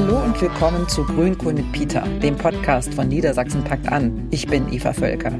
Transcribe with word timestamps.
Hallo 0.00 0.22
und 0.22 0.40
willkommen 0.40 0.88
zu 0.88 1.02
Grünkohl 1.02 1.54
mit 1.54 1.72
Peter, 1.72 2.02
dem 2.22 2.36
Podcast 2.36 2.94
von 2.94 3.08
Niedersachsen 3.08 3.64
packt 3.64 3.88
an. 3.88 4.28
Ich 4.30 4.46
bin 4.46 4.72
Eva 4.72 4.92
Völker. 4.92 5.32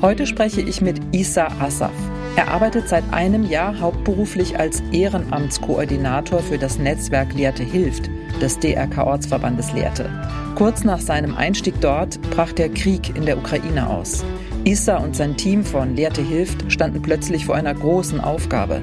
Heute 0.00 0.26
spreche 0.26 0.62
ich 0.62 0.80
mit 0.80 0.98
Isa 1.14 1.48
Asaf. 1.60 1.92
Er 2.34 2.48
arbeitet 2.48 2.88
seit 2.88 3.04
einem 3.12 3.44
Jahr 3.44 3.78
hauptberuflich 3.78 4.58
als 4.58 4.82
Ehrenamtskoordinator 4.92 6.38
für 6.38 6.56
das 6.56 6.78
Netzwerk 6.78 7.34
Lehrte 7.34 7.64
hilft 7.64 8.08
des 8.40 8.58
DRK-Ortsverbandes 8.60 9.74
Lehrte. 9.74 10.08
Kurz 10.54 10.84
nach 10.84 11.00
seinem 11.00 11.36
Einstieg 11.36 11.78
dort 11.82 12.18
brach 12.30 12.52
der 12.52 12.70
Krieg 12.70 13.14
in 13.14 13.26
der 13.26 13.36
Ukraine 13.36 13.90
aus. 13.90 14.24
Isa 14.64 14.96
und 14.96 15.16
sein 15.16 15.36
Team 15.36 15.62
von 15.64 15.96
Lehrte 15.96 16.22
hilft 16.22 16.72
standen 16.72 17.02
plötzlich 17.02 17.44
vor 17.44 17.56
einer 17.56 17.74
großen 17.74 18.20
Aufgabe. 18.20 18.80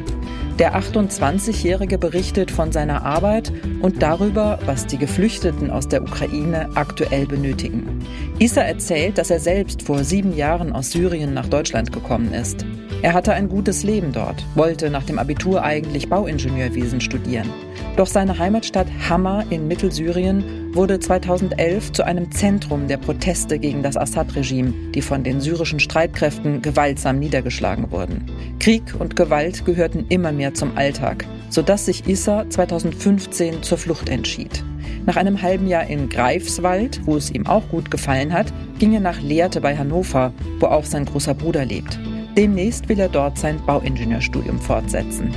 Der 0.58 0.74
28-Jährige 0.74 1.98
berichtet 1.98 2.50
von 2.50 2.72
seiner 2.72 3.04
Arbeit 3.04 3.52
und 3.82 4.02
darüber, 4.02 4.58
was 4.66 4.88
die 4.88 4.98
Geflüchteten 4.98 5.70
aus 5.70 5.90
der 5.90 6.02
Ukraine 6.02 6.70
aktuell 6.76 7.26
benötigen. 7.26 8.00
Isa 8.40 8.62
erzählt, 8.62 9.18
dass 9.18 9.30
er 9.30 9.42
selbst 9.42 9.82
vor 9.82 10.06
sieben 10.06 10.34
Jahren 10.34 10.72
aus 10.72 10.92
Syrien 10.92 11.34
nach 11.34 11.48
Deutschland 11.48 11.92
gekommen 11.92 12.34
ist. 12.34 12.66
Er 13.02 13.14
hatte 13.14 13.34
ein 13.34 13.50
gutes 13.50 13.84
Leben 13.84 14.14
dort, 14.14 14.46
wollte 14.56 14.90
nach 14.90 15.04
dem 15.04 15.20
Abitur 15.20 15.62
eigentlich 15.62 16.08
Bauingenieurwesen 16.08 17.02
studieren. 17.02 17.50
Doch 17.98 18.08
seine 18.08 18.38
Heimatstadt 18.40 18.88
Hama 19.10 19.44
in 19.50 19.68
Mittelsyrien 19.68 20.74
wurde 20.74 21.00
2011 21.00 21.94
zu 21.94 22.06
einem 22.06 22.32
Zentrum 22.32 22.88
der 22.88 22.98
Proteste 22.98 23.58
gegen 23.60 23.84
das 23.84 23.96
Assad-Regime, 23.96 24.74
die 24.94 25.02
von 25.02 25.24
den 25.24 25.40
syrischen 25.40 25.80
Streitkräften 25.80 26.62
gewaltsam 26.62 27.20
niedergeschlagen 27.20 27.92
wurden. 27.92 28.26
Krieg 28.60 28.84
und 29.00 29.16
Gewalt 29.16 29.64
gehörten 29.66 30.06
immer 30.10 30.34
mehr 30.34 30.45
zum 30.54 30.78
Alltag, 30.78 31.26
sodass 31.50 31.86
sich 31.86 32.08
Issa 32.08 32.50
2015 32.50 33.64
zur 33.64 33.78
Flucht 33.78 34.10
entschied. 34.10 34.64
Nach 35.06 35.18
einem 35.18 35.42
halben 35.42 35.68
Jahr 35.68 35.86
in 35.86 36.10
Greifswald, 36.10 37.02
wo 37.06 37.16
es 37.16 37.32
ihm 37.32 37.46
auch 37.46 37.68
gut 37.70 37.92
gefallen 37.92 38.34
hat, 38.34 38.52
ging 38.80 38.94
er 38.94 39.00
nach 39.00 39.22
Lehrte 39.22 39.62
bei 39.62 39.78
Hannover, 39.78 40.34
wo 40.60 40.68
auch 40.68 40.86
sein 40.86 41.06
großer 41.06 41.34
Bruder 41.34 41.64
lebt. 41.64 42.00
Demnächst 42.36 42.90
will 42.90 43.00
er 43.00 43.10
dort 43.10 43.38
sein 43.38 43.64
Bauingenieurstudium 43.66 44.60
fortsetzen. 44.60 45.32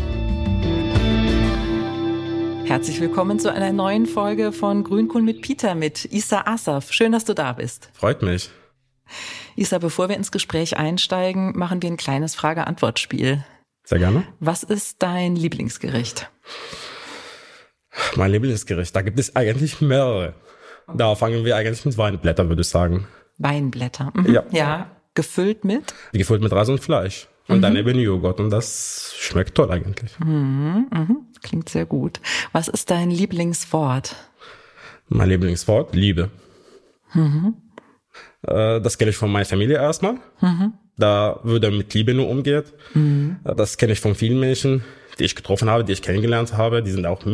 Herzlich 2.65 3.00
willkommen 3.00 3.39
zu 3.39 3.53
einer 3.53 3.72
neuen 3.72 4.06
Folge 4.06 4.53
von 4.53 4.84
Grünkohl 4.84 5.22
mit 5.22 5.43
Peter 5.43 5.75
mit 5.75 6.05
Isa 6.12 6.43
Asaf. 6.47 6.93
Schön, 6.93 7.12
dass 7.12 7.25
du 7.25 7.34
da 7.34 7.53
bist. 7.53 7.91
Freut 7.95 8.22
mich. 8.22 8.50
Isa, 9.56 9.78
bevor 9.78 10.09
wir 10.09 10.17
ins 10.17 10.33
Gespräch 10.33 10.77
einsteigen, 10.77 11.56
machen 11.56 11.83
wir 11.83 11.91
ein 11.91 11.97
kleines 11.97 12.34
Frage-Antwort-Spiel. 12.34 13.45
Sehr 13.89 14.00
gerne. 14.00 14.25
Was 14.39 14.64
ist 14.64 15.03
dein 15.03 15.34
Lieblingsgericht? 15.34 16.31
Mein 18.17 18.33
Lieblingsgericht, 18.33 18.94
da 18.94 19.00
gibt 19.00 19.19
es 19.19 19.34
eigentlich 19.34 19.81
mehrere. 19.81 20.34
Da 20.94 21.14
fangen 21.14 21.42
wir 21.47 21.56
eigentlich 21.56 21.86
mit 21.86 21.97
Weinblättern, 21.97 22.50
würde 22.50 22.61
ich 22.61 22.69
sagen. 22.69 23.09
Weinblätter. 23.39 24.12
Mhm. 24.14 24.31
Ja. 24.31 24.44
Ja. 24.50 24.91
Gefüllt 25.14 25.64
mit? 25.64 25.94
Gefüllt 26.12 26.42
mit 26.42 26.53
Reis 26.53 26.69
und 26.69 26.81
Fleisch. 26.81 27.28
Und 27.48 27.56
mhm. 27.56 27.62
dann 27.62 27.77
eben 27.77 27.98
Joghurt. 27.98 28.41
Und 28.41 28.50
das 28.50 29.14
schmeckt 29.16 29.55
toll 29.55 29.70
eigentlich. 29.70 30.20
Mhm. 30.20 30.89
Mhm. 30.92 31.16
Klingt 31.42 31.70
sehr 31.70 31.86
gut. 31.86 32.20
Was 32.53 32.69
ist 32.69 32.91
dein 32.91 33.11
Lieblingswort? 33.11 34.16
Mein 35.09 35.31
Lieblingswort? 35.31 35.94
Liebe. 35.94 36.28
Mhm. 37.14 37.55
Äh, 38.42 38.83
das 38.83 38.98
kenne 38.98 39.12
ich 39.12 39.16
von 39.16 39.33
meiner 39.33 39.47
Familie 39.47 39.77
erstmal. 39.77 40.19
Mhm. 40.42 40.75
Da 40.99 41.41
würde 41.43 41.71
mit 41.71 41.95
Liebe 41.95 42.13
nur 42.13 42.29
umgeht. 42.29 42.75
Mhm. 42.95 43.37
Das 43.45 43.79
kenne 43.79 43.93
ich 43.93 44.01
von 44.01 44.15
vielen 44.15 44.41
Menschen, 44.41 44.85
die 45.19 45.25
ich 45.25 45.37
getroffen 45.37 45.71
habe, 45.71 45.85
die 45.85 45.93
ich 45.93 46.03
kennengelernt 46.03 46.55
habe. 46.55 46.83
Die 46.83 46.91
sind 46.91 47.07
auch 47.07 47.25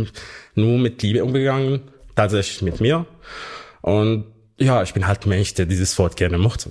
nur 0.55 0.79
mit 0.79 1.03
Liebe 1.03 1.25
umgegangen. 1.25 1.81
Tatsächlich 2.15 2.63
mit 2.63 2.81
mir. 2.81 3.07
Und 3.81 4.27
ja, 4.59 4.83
ich 4.83 4.95
bin 4.95 5.07
halt 5.07 5.27
Mensch, 5.27 5.55
der 5.55 5.67
dieses 5.67 5.99
Wort 5.99 6.17
gerne 6.17 6.39
mochte. 6.39 6.71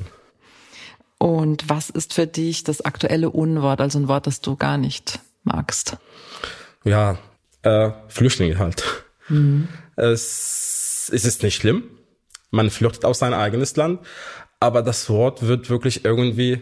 Und 1.18 1.70
was 1.70 1.90
ist 1.90 2.14
für 2.14 2.28
dich 2.28 2.64
das 2.64 2.82
aktuelle 2.82 3.30
Unwort, 3.30 3.82
also 3.82 4.00
ein 4.00 4.08
Wort, 4.08 4.28
das 4.28 4.42
du 4.42 4.56
gar 4.56 4.78
nicht 4.78 5.20
magst? 5.44 5.98
ja, 6.84 7.18
äh, 7.64 7.92
Flüchtlinge 8.08 8.58
halt. 8.58 8.84
Mhm. 9.30 9.68
Es, 9.96 11.10
es 11.14 11.26
ist 11.26 11.44
nicht 11.44 11.56
schlimm. 11.56 11.84
Man 12.52 12.70
flüchtet 12.70 13.06
aus 13.06 13.20
sein 13.20 13.34
eigenes 13.34 13.76
Land, 13.76 14.02
aber 14.60 14.82
das 14.82 15.10
Wort 15.10 15.48
wird 15.48 15.70
wirklich 15.70 16.06
irgendwie 16.06 16.62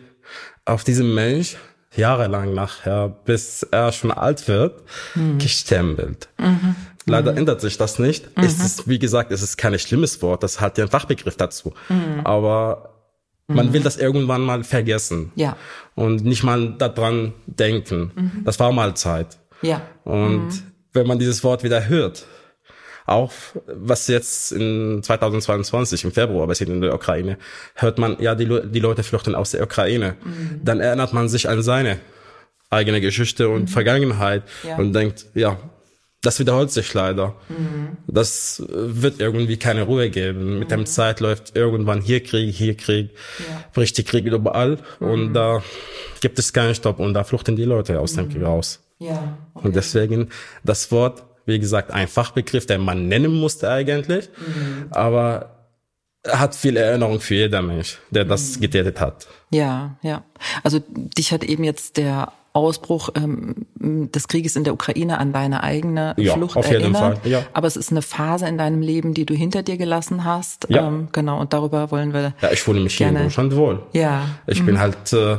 auf 0.66 0.84
diesem 0.84 1.14
Mensch 1.14 1.58
jahrelang 1.96 2.54
nachher, 2.54 3.10
bis 3.10 3.64
er 3.64 3.92
schon 3.92 4.12
alt 4.12 4.48
wird, 4.48 4.84
mhm. 5.16 5.38
gestempelt. 5.40 6.30
Mhm. 6.38 6.76
Leider 7.06 7.32
mhm. 7.32 7.40
ändert 7.40 7.62
sich 7.62 7.78
das 7.78 8.00
nicht. 8.00 8.38
Mhm. 8.38 8.44
Es 8.44 8.60
ist, 8.60 8.88
wie 8.88 9.00
gesagt, 9.00 9.32
es 9.32 9.42
ist 9.42 9.58
kein 9.58 9.78
schlimmes 9.80 10.22
Wort. 10.22 10.44
Das 10.44 10.62
hat 10.62 10.78
ja 10.78 10.84
einen 10.84 10.92
Fachbegriff 10.92 11.36
dazu. 11.36 11.74
Mhm. 11.90 12.22
Aber 12.24 12.92
man 13.48 13.68
mhm. 13.68 13.74
will 13.74 13.82
das 13.82 13.98
irgendwann 13.98 14.42
mal 14.42 14.64
vergessen. 14.64 15.32
Ja. 15.36 15.58
Und 15.96 16.24
nicht 16.24 16.44
mal 16.44 16.76
daran 16.78 17.34
denken. 17.46 18.12
Mhm. 18.16 18.44
Das 18.46 18.60
war 18.60 18.72
mal 18.72 18.96
Zeit. 18.96 19.40
Ja. 19.62 19.82
Und 20.04 20.48
mhm. 20.48 20.64
wenn 20.94 21.08
man 21.08 21.20
dieses 21.20 21.44
Wort 21.44 21.64
wieder 21.64 21.88
hört, 21.88 22.26
auch 23.12 23.32
was 23.66 24.08
jetzt 24.08 24.52
in 24.52 25.02
2022 25.04 26.04
im 26.04 26.12
Februar 26.12 26.48
passiert 26.48 26.70
in 26.70 26.82
der 26.82 26.94
Ukraine, 26.94 27.38
hört 27.76 27.98
man, 27.98 28.18
ja, 28.20 28.36
die, 28.36 28.48
die 28.48 28.80
Leute 28.80 29.04
flüchten 29.04 29.36
aus 29.36 29.52
der 29.52 29.64
Ukraine. 29.64 30.16
Mhm. 30.24 30.62
Dann 30.64 30.80
erinnert 30.80 31.14
man 31.14 31.30
sich 31.30 31.48
an 31.48 31.62
seine 31.62 32.00
eigene 32.70 33.02
Geschichte 33.02 33.50
und 33.50 33.64
mhm. 33.64 33.68
Vergangenheit 33.68 34.44
ja. 34.64 34.78
und 34.78 34.94
denkt, 34.94 35.26
ja, 35.34 35.58
das 36.22 36.40
wiederholt 36.40 36.72
sich 36.72 36.94
leider. 36.94 37.36
Mhm. 37.50 37.98
Das 38.08 38.64
wird 38.68 39.20
irgendwie 39.20 39.58
keine 39.58 39.84
Ruhe 39.84 40.10
geben. 40.10 40.60
Mit 40.60 40.70
mhm. 40.70 40.76
dem 40.76 40.86
Zeit 40.86 41.20
läuft 41.20 41.56
irgendwann 41.56 42.02
hier 42.02 42.24
Krieg, 42.24 42.54
hier 42.56 42.76
Krieg, 42.78 43.12
ja. 43.40 43.64
bricht 43.74 43.98
die 43.98 44.04
Krieg 44.04 44.26
überall 44.26 44.78
mhm. 45.00 45.08
und 45.08 45.34
da 45.34 45.64
gibt 46.22 46.38
es 46.40 46.54
keinen 46.54 46.76
Stopp 46.76 47.00
und 47.00 47.14
da 47.14 47.24
fluchten 47.24 47.56
die 47.56 47.66
Leute 47.66 48.00
aus 48.00 48.14
dem 48.14 48.30
Krieg 48.30 48.44
raus. 48.44 48.80
Ja. 49.00 49.38
Okay. 49.56 49.68
Und 49.68 49.76
deswegen 49.76 50.30
das 50.64 50.92
Wort, 50.92 51.24
wie 51.46 51.60
gesagt, 51.60 51.92
ein 51.92 52.08
Fachbegriff, 52.08 52.66
den 52.66 52.82
man 52.82 53.08
nennen 53.08 53.34
musste 53.40 53.70
eigentlich, 53.70 54.30
mhm. 54.38 54.88
aber 54.92 55.58
hat 56.28 56.56
viel 56.56 56.78
Erinnerung 56.78 57.20
für 57.20 57.36
jeder 57.36 57.62
Mensch, 57.62 58.00
der 58.12 58.26
das 58.26 58.58
mhm. 58.58 58.62
getätigt 58.62 59.00
hat. 59.00 59.28
Ja, 59.52 59.96
ja. 60.02 60.24
Also 60.64 60.80
dich 60.88 61.32
hat 61.32 61.44
eben 61.44 61.64
jetzt 61.64 61.98
der 61.98 62.32
Ausbruch 62.54 63.10
ähm, 63.16 63.66
des 63.80 64.28
Krieges 64.28 64.56
in 64.56 64.66
der 64.66 64.74
Ukraine 64.74 65.20
an 65.20 65.32
deine 65.32 65.64
eigene 65.64 66.14
ja, 66.18 66.34
Flucht 66.34 66.58
auf 66.58 66.66
jeden 66.70 66.82
erinnert. 66.82 67.20
Fall, 67.20 67.32
ja. 67.32 67.44
Aber 67.54 67.68
es 67.68 67.78
ist 67.78 67.92
eine 67.92 68.02
Phase 68.02 68.46
in 68.48 68.58
deinem 68.58 68.82
Leben, 68.82 69.14
die 69.14 69.26
du 69.26 69.34
hinter 69.34 69.64
dir 69.64 69.78
gelassen 69.78 70.26
hast. 70.26 70.68
Ja. 70.70 70.88
Ähm, 70.88 71.08
genau, 71.14 71.40
und 71.40 71.54
darüber 71.54 71.92
wollen 71.92 72.14
wir. 72.14 72.34
Ja, 72.42 72.52
ich 72.52 72.62
fühle 72.62 72.82
mich 72.82 72.98
gerne. 72.98 73.12
hier 73.12 73.20
in 73.20 73.26
Deutschland 73.28 73.56
wohl. 73.56 73.84
Ja. 73.94 74.26
Ich 74.48 74.62
mhm. 74.62 74.66
bin 74.66 74.80
halt 74.80 75.14
äh, 75.14 75.38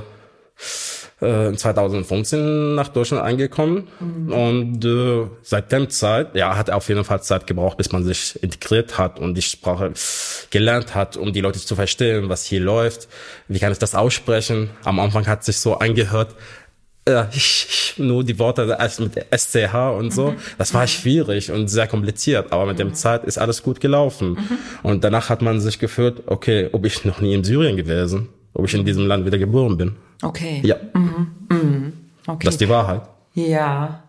2015 1.23 2.39
äh, 2.39 2.75
nach 2.75 2.89
Deutschland 2.89 3.23
angekommen 3.23 3.89
mhm. 4.01 4.33
und 4.33 4.85
äh, 4.85 5.27
seit 5.43 5.71
dem 5.71 5.89
Zeit, 5.89 6.35
ja, 6.35 6.57
hat 6.57 6.71
auf 6.71 6.89
jeden 6.89 7.05
Fall 7.05 7.23
Zeit 7.23 7.47
gebraucht, 7.47 7.77
bis 7.77 7.93
man 7.93 8.03
sich 8.03 8.43
integriert 8.43 8.99
hat 8.99 9.21
und 9.21 9.35
die 9.35 9.43
Sprache 9.43 9.93
gelernt 10.51 10.97
hat, 10.97 11.17
um 11.17 11.33
die 11.33 11.41
Leute 11.41 11.61
zu 11.61 11.77
verstehen, 11.77 12.29
was 12.29 12.45
hier 12.45 12.61
läuft, 12.61 13.09
wie 13.47 13.61
kann 13.61 13.71
ich 13.71 13.79
das 13.79 13.95
aussprechen. 13.95 14.71
Am 14.83 14.99
Anfang 14.99 15.27
hat 15.29 15.45
sich 15.45 15.59
so 15.59 15.75
angehört, 15.75 16.35
äh, 17.05 17.25
ich, 17.33 17.95
nur 17.99 18.25
die 18.25 18.39
Worte 18.39 18.77
mit 18.99 19.27
SCH 19.31 19.75
und 19.97 20.13
so. 20.13 20.33
Mhm. 20.33 20.37
Das 20.59 20.75
war 20.75 20.87
schwierig 20.87 21.53
und 21.53 21.69
sehr 21.69 21.87
kompliziert, 21.87 22.53
aber 22.53 22.67
mit 22.67 22.75
mhm. 22.75 22.89
dem 22.89 22.95
Zeit 22.95 23.25
ist 23.25 23.39
alles 23.39 23.63
gut 23.63 23.81
gelaufen. 23.81 24.31
Mhm. 24.31 24.59
Und 24.83 25.05
danach 25.05 25.29
hat 25.29 25.43
man 25.43 25.61
sich 25.61 25.79
gefühlt, 25.79 26.23
okay, 26.27 26.69
ob 26.73 26.85
ich 26.85 27.05
noch 27.05 27.21
nie 27.21 27.35
in 27.35 27.45
Syrien 27.45 27.77
gewesen, 27.77 28.29
ob 28.55 28.67
ich 28.67 28.75
in 28.75 28.85
diesem 28.85 29.07
Land 29.07 29.25
wieder 29.25 29.39
geboren 29.39 29.77
bin. 29.77 29.97
Okay. 30.23 30.61
Ja. 30.65 30.77
Mhm. 30.95 31.27
Mhm. 31.49 31.93
Okay. 32.27 32.45
Das 32.45 32.55
ist 32.55 32.61
die 32.61 32.69
Wahrheit. 32.69 33.03
Ja. 33.35 34.05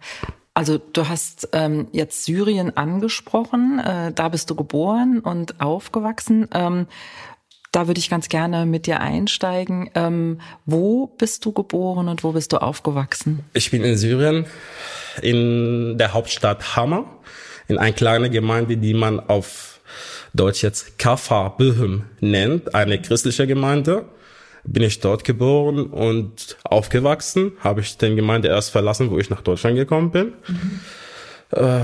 Also 0.54 0.77
du 0.77 1.10
hast 1.10 1.50
ähm, 1.51 1.88
jetzt 1.92 2.25
Syrien 2.25 2.77
angesprochen, 2.77 3.80
äh, 3.80 4.12
da 4.12 4.30
bist 4.30 4.50
du 4.51 4.56
geboren 4.56 5.19
und 5.19 5.60
aufgewachsen. 5.60 6.48
Ähm, 6.54 6.86
da 7.71 7.88
würde 7.88 8.00
ich 8.00 8.10
ganz 8.12 8.30
gerne 8.30 8.68
mit 8.68 8.86
dir 8.86 9.00
einsteigen. 9.00 9.89
Ähm, 9.95 10.39
wo 10.68 11.07
bist 11.07 11.44
du 11.44 11.51
geboren 11.51 12.07
und 12.07 12.24
wo 12.24 12.33
bist 12.33 12.54
du 12.54 12.57
aufgewachsen? 12.57 13.39
Ich 13.54 13.71
bin 13.71 13.83
in 13.83 13.98
Syrien, 13.98 14.45
in 15.24 15.98
der 15.98 16.13
Hauptstadt 16.13 16.75
Hama, 16.75 17.06
in 17.68 17.80
einer 17.80 17.94
kleinen 17.94 18.31
Gemeinde, 18.31 18.77
die 18.77 18.94
man 18.94 19.19
auf 19.19 19.80
Deutsch 20.36 20.62
jetzt 20.62 21.00
Kafar 21.00 21.57
Böhm 21.57 22.04
nennt, 22.19 22.75
eine 22.75 23.01
christliche 23.01 23.48
Gemeinde 23.48 24.06
bin 24.65 24.83
ich 24.83 25.00
dort 25.00 25.24
geboren 25.24 25.88
und 25.88 26.57
aufgewachsen. 26.63 27.54
Habe 27.60 27.81
ich 27.81 27.98
den 27.98 28.15
Gemeinde 28.15 28.48
erst 28.48 28.71
verlassen, 28.71 29.12
wo 29.12 29.19
ich 29.19 29.30
nach 29.30 29.42
Deutschland 29.42 29.75
gekommen 29.75 30.12
bin. 30.12 30.33
Mhm. 30.48 30.80
Äh, 31.51 31.81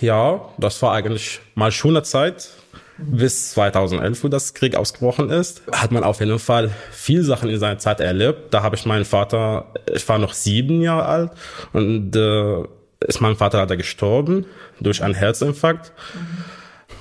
ja, 0.00 0.48
das 0.58 0.82
war 0.82 0.92
eigentlich 0.92 1.40
mal 1.54 1.70
schon 1.70 1.90
eine 1.90 2.02
Zeit. 2.02 2.50
Bis 2.98 3.52
2011, 3.52 4.22
wo 4.22 4.28
das 4.28 4.54
Krieg 4.54 4.76
ausgebrochen 4.76 5.30
ist, 5.30 5.62
hat 5.72 5.90
man 5.90 6.04
auf 6.04 6.20
jeden 6.20 6.38
Fall 6.38 6.70
viel 6.92 7.24
Sachen 7.24 7.48
in 7.48 7.58
seiner 7.58 7.78
Zeit 7.78 8.00
erlebt. 8.00 8.52
Da 8.52 8.62
habe 8.62 8.76
ich 8.76 8.84
meinen 8.84 9.04
Vater, 9.04 9.72
ich 9.92 10.06
war 10.08 10.18
noch 10.18 10.34
sieben 10.34 10.82
Jahre 10.82 11.06
alt 11.06 11.30
und 11.72 12.14
äh, 12.14 12.62
ist 13.00 13.20
mein 13.20 13.34
Vater 13.34 13.58
leider 13.58 13.76
gestorben 13.76 14.46
durch 14.78 15.02
einen 15.02 15.14
Herzinfarkt. 15.14 15.92
Mhm 16.14 16.44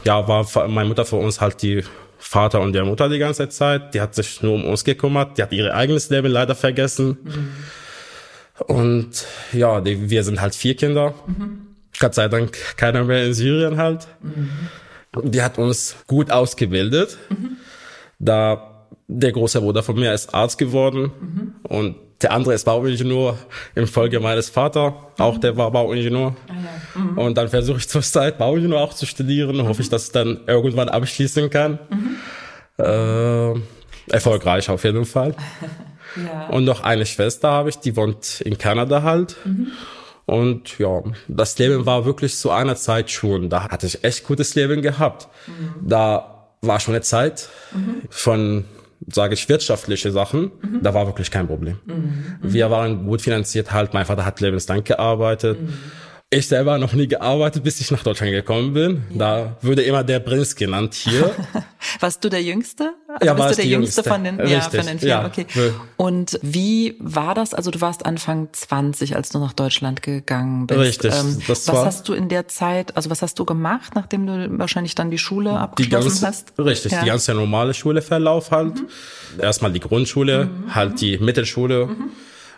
ja, 0.03 0.27
war 0.27 0.67
meine 0.67 0.89
Mutter 0.89 1.05
für 1.05 1.17
uns 1.17 1.41
halt 1.41 1.61
die 1.61 1.83
Vater 2.21 2.61
und 2.61 2.73
der 2.73 2.85
Mutter 2.85 3.09
die 3.09 3.17
ganze 3.17 3.49
Zeit. 3.49 3.93
Die 3.93 4.01
hat 4.01 4.15
sich 4.15 4.41
nur 4.41 4.53
um 4.53 4.65
uns 4.65 4.83
gekümmert. 4.83 5.37
Die 5.37 5.43
hat 5.43 5.51
ihr 5.51 5.73
eigenes 5.75 6.09
Leben 6.09 6.31
leider 6.31 6.55
vergessen. 6.55 7.17
Mhm. 7.23 7.51
Und 8.67 9.25
ja, 9.51 9.81
die, 9.81 10.09
wir 10.09 10.23
sind 10.23 10.39
halt 10.39 10.53
vier 10.55 10.75
Kinder. 10.75 11.15
Mhm. 11.25 11.67
Gott 11.99 12.13
sei 12.13 12.27
Dank 12.27 12.57
keiner 12.77 13.03
mehr 13.03 13.25
in 13.25 13.33
Syrien 13.33 13.77
halt. 13.77 14.07
Mhm. 14.21 15.31
Die 15.31 15.41
hat 15.41 15.57
uns 15.57 15.95
gut 16.07 16.31
ausgebildet. 16.31 17.17
Da 18.19 18.87
der 19.07 19.31
große 19.31 19.59
Bruder 19.59 19.83
von 19.83 19.95
mir 19.95 20.13
ist 20.13 20.33
Arzt 20.33 20.57
geworden 20.57 21.55
und 21.63 21.95
der 22.21 22.31
andere 22.31 22.53
ist 22.53 22.65
Bauingenieur 22.65 23.37
im 23.75 23.87
Folge 23.87 24.19
meines 24.19 24.49
Vaters. 24.49 24.93
Auch 25.17 25.37
der 25.37 25.57
war 25.57 25.71
Bauingenieur. 25.71 26.35
Ah, 26.47 26.53
ja. 26.53 27.01
mhm. 27.01 27.17
Und 27.17 27.37
dann 27.37 27.47
versuche 27.47 27.77
ich 27.77 27.87
zur 27.87 28.01
Zeit 28.01 28.37
Bauingenieur 28.37 28.79
auch 28.79 28.93
zu 28.93 29.05
studieren. 29.05 29.57
Mhm. 29.57 29.67
Hoffe 29.67 29.81
ich, 29.81 29.89
dass 29.89 30.05
ich 30.05 30.11
dann 30.11 30.41
irgendwann 30.47 30.89
abschließen 30.89 31.49
kann. 31.49 31.79
Mhm. 31.89 32.83
Äh, 32.83 33.59
erfolgreich 34.11 34.69
auf 34.69 34.83
jeden 34.83 35.05
Fall. 35.05 35.35
ja. 36.15 36.47
Und 36.49 36.65
noch 36.65 36.81
eine 36.81 37.05
Schwester 37.05 37.49
habe 37.49 37.69
ich, 37.69 37.77
die 37.77 37.95
wohnt 37.95 38.41
in 38.41 38.57
Kanada 38.57 39.03
halt. 39.03 39.35
Mhm. 39.45 39.67
Und 40.25 40.79
ja, 40.79 41.01
das 41.27 41.57
Leben 41.57 41.85
war 41.85 42.05
wirklich 42.05 42.35
zu 42.35 42.51
einer 42.51 42.75
Zeit 42.75 43.11
schon. 43.11 43.49
Da 43.49 43.69
hatte 43.69 43.87
ich 43.87 44.03
echt 44.03 44.25
gutes 44.25 44.55
Leben 44.55 44.81
gehabt. 44.81 45.27
Mhm. 45.47 45.87
Da 45.87 46.47
war 46.61 46.79
schon 46.79 46.93
eine 46.93 47.01
Zeit 47.01 47.49
mhm. 47.73 48.03
von 48.09 48.65
sage 49.07 49.33
ich, 49.33 49.47
wirtschaftliche 49.49 50.11
Sachen, 50.11 50.51
mhm. 50.61 50.81
da 50.81 50.93
war 50.93 51.07
wirklich 51.07 51.31
kein 51.31 51.47
Problem. 51.47 51.79
Mhm. 51.85 52.37
Wir 52.41 52.69
waren 52.69 53.05
gut 53.05 53.21
finanziert 53.21 53.71
halt. 53.71 53.93
Mein 53.93 54.05
Vater 54.05 54.25
hat 54.25 54.39
lebenslang 54.41 54.83
gearbeitet. 54.83 55.61
Mhm. 55.61 55.73
Ich 56.33 56.47
selber 56.47 56.77
noch 56.77 56.93
nie 56.93 57.09
gearbeitet, 57.09 57.61
bis 57.61 57.81
ich 57.81 57.91
nach 57.91 58.03
Deutschland 58.03 58.31
gekommen 58.31 58.71
bin. 58.73 59.03
Ja. 59.09 59.17
Da 59.17 59.57
würde 59.59 59.81
immer 59.81 60.01
der 60.01 60.21
Prinz 60.21 60.55
genannt 60.55 60.93
hier. 60.93 61.35
Warst 61.99 62.23
du 62.23 62.29
der 62.29 62.41
Jüngste? 62.41 62.93
Also 63.09 63.25
ja, 63.25 63.33
bist 63.33 63.49
du 63.49 63.55
der 63.55 63.65
Jüngste, 63.65 63.99
Jüngste 63.99 64.03
von 64.03 64.23
den, 64.23 64.39
Richtig, 64.39 64.53
ja, 64.53 64.69
von 64.69 64.85
den 64.85 64.99
vier, 64.99 65.09
ja. 65.09 65.25
okay. 65.25 65.45
Und 65.97 66.39
wie 66.41 66.95
war 66.99 67.35
das? 67.35 67.53
Also 67.53 67.69
du 67.69 67.81
warst 67.81 68.05
Anfang 68.05 68.47
20, 68.49 69.17
als 69.17 69.27
du 69.27 69.39
nach 69.39 69.51
Deutschland 69.51 70.03
gegangen 70.03 70.67
bist. 70.67 70.79
Richtig. 70.79 71.13
Ähm, 71.13 71.37
was 71.47 71.67
war, 71.67 71.85
hast 71.85 72.07
du 72.07 72.13
in 72.13 72.29
der 72.29 72.47
Zeit, 72.47 72.95
also 72.95 73.09
was 73.09 73.21
hast 73.21 73.37
du 73.37 73.43
gemacht, 73.43 73.91
nachdem 73.95 74.25
du 74.25 74.57
wahrscheinlich 74.57 74.95
dann 74.95 75.11
die 75.11 75.17
Schule 75.17 75.51
abgeschlossen 75.51 76.07
die 76.07 76.21
ganze, 76.21 76.27
hast? 76.27 76.53
Richtig, 76.57 76.93
ja. 76.93 77.01
die 77.01 77.07
ganze 77.07 77.33
normale 77.33 77.73
Schuleverlauf 77.73 78.51
halt. 78.51 78.75
Mhm. 78.75 78.87
Erstmal 79.37 79.73
die 79.73 79.81
Grundschule, 79.81 80.45
mhm. 80.45 80.75
halt 80.75 81.01
die 81.01 81.17
Mittelschule. 81.17 81.87
Mhm 81.87 82.11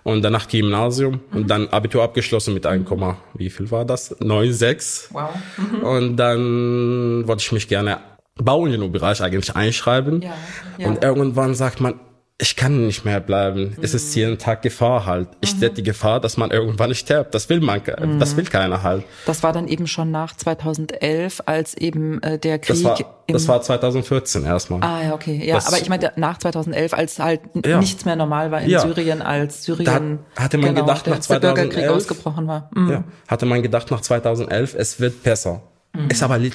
und 0.03 0.21
danach 0.21 0.47
Gymnasium 0.47 1.21
mhm. 1.31 1.37
und 1.37 1.49
dann 1.49 1.67
Abitur 1.69 2.03
abgeschlossen 2.03 2.53
mit 2.53 2.65
1, 2.65 2.89
wie 3.35 3.49
viel 3.49 3.71
war 3.71 3.85
das? 3.85 4.19
9,6. 4.19 5.07
Wow. 5.11 5.29
Mhm. 5.57 5.83
Und 5.83 6.17
dann 6.17 7.27
wollte 7.27 7.41
ich 7.41 7.51
mich 7.51 7.67
gerne 7.67 7.99
Bauingenieurbereich 8.35 9.21
eigentlich 9.21 9.55
einschreiben. 9.55 10.21
Ja, 10.21 10.33
ja. 10.77 10.87
Und 10.87 11.03
irgendwann 11.03 11.55
sagt 11.55 11.81
man, 11.81 11.99
ich 12.39 12.55
kann 12.55 12.87
nicht 12.87 13.05
mehr 13.05 13.19
bleiben. 13.19 13.75
Mhm. 13.77 13.83
Es 13.83 13.93
ist 13.93 14.15
mhm. 14.15 14.21
jeden 14.21 14.37
Tag 14.37 14.63
Gefahr 14.63 15.05
halt. 15.05 15.29
Ich 15.41 15.53
mhm. 15.55 15.59
sehe 15.59 15.69
die 15.69 15.83
Gefahr, 15.83 16.19
dass 16.19 16.35
man 16.35 16.49
irgendwann 16.49 16.93
stirbt. 16.95 17.33
Das 17.35 17.47
will 17.47 17.61
man, 17.61 17.79
mhm. 17.79 18.19
das 18.19 18.35
will 18.35 18.45
keiner 18.45 18.81
halt. 18.81 19.03
Das 19.25 19.43
war 19.43 19.53
dann 19.53 19.67
eben 19.67 19.85
schon 19.85 20.09
nach 20.09 20.35
2011, 20.35 21.43
als 21.45 21.75
eben 21.75 22.21
äh, 22.23 22.39
der 22.39 22.57
Krieg. 22.57 22.75
Das 22.75 22.83
war, 22.83 22.97
das 23.27 23.47
war 23.47 23.61
2014 23.61 24.45
erstmal. 24.45 24.81
Ah 24.81 25.03
ja, 25.03 25.13
okay. 25.13 25.41
Ja, 25.45 25.55
das, 25.55 25.67
aber 25.67 25.77
ich 25.77 25.89
meine 25.89 26.11
nach 26.15 26.39
2011, 26.39 26.93
als 26.93 27.19
halt 27.19 27.41
ja. 27.65 27.79
nichts 27.79 28.03
mehr 28.03 28.15
normal 28.15 28.51
war 28.51 28.61
in 28.61 28.69
ja. 28.69 28.79
Syrien, 28.79 29.21
als 29.21 29.63
Syrien 29.63 30.19
da 30.35 30.43
hatte 30.43 30.57
man 30.57 30.73
genau, 30.73 30.81
gedacht 30.81 31.07
nach 31.07 31.19
2011 31.19 31.29
der 31.29 31.39
Bürgerkrieg 31.39 31.87
ausgebrochen 31.87 32.47
war. 32.47 32.69
Mhm. 32.75 32.89
Ja, 32.89 33.03
hatte 33.27 33.45
man 33.45 33.61
gedacht 33.61 33.91
nach 33.91 34.01
2011, 34.01 34.75
es 34.75 34.99
wird 34.99 35.21
besser. 35.21 35.61
Mhm. 35.93 36.09
Ist 36.09 36.23
aber, 36.23 36.39
mhm. 36.39 36.49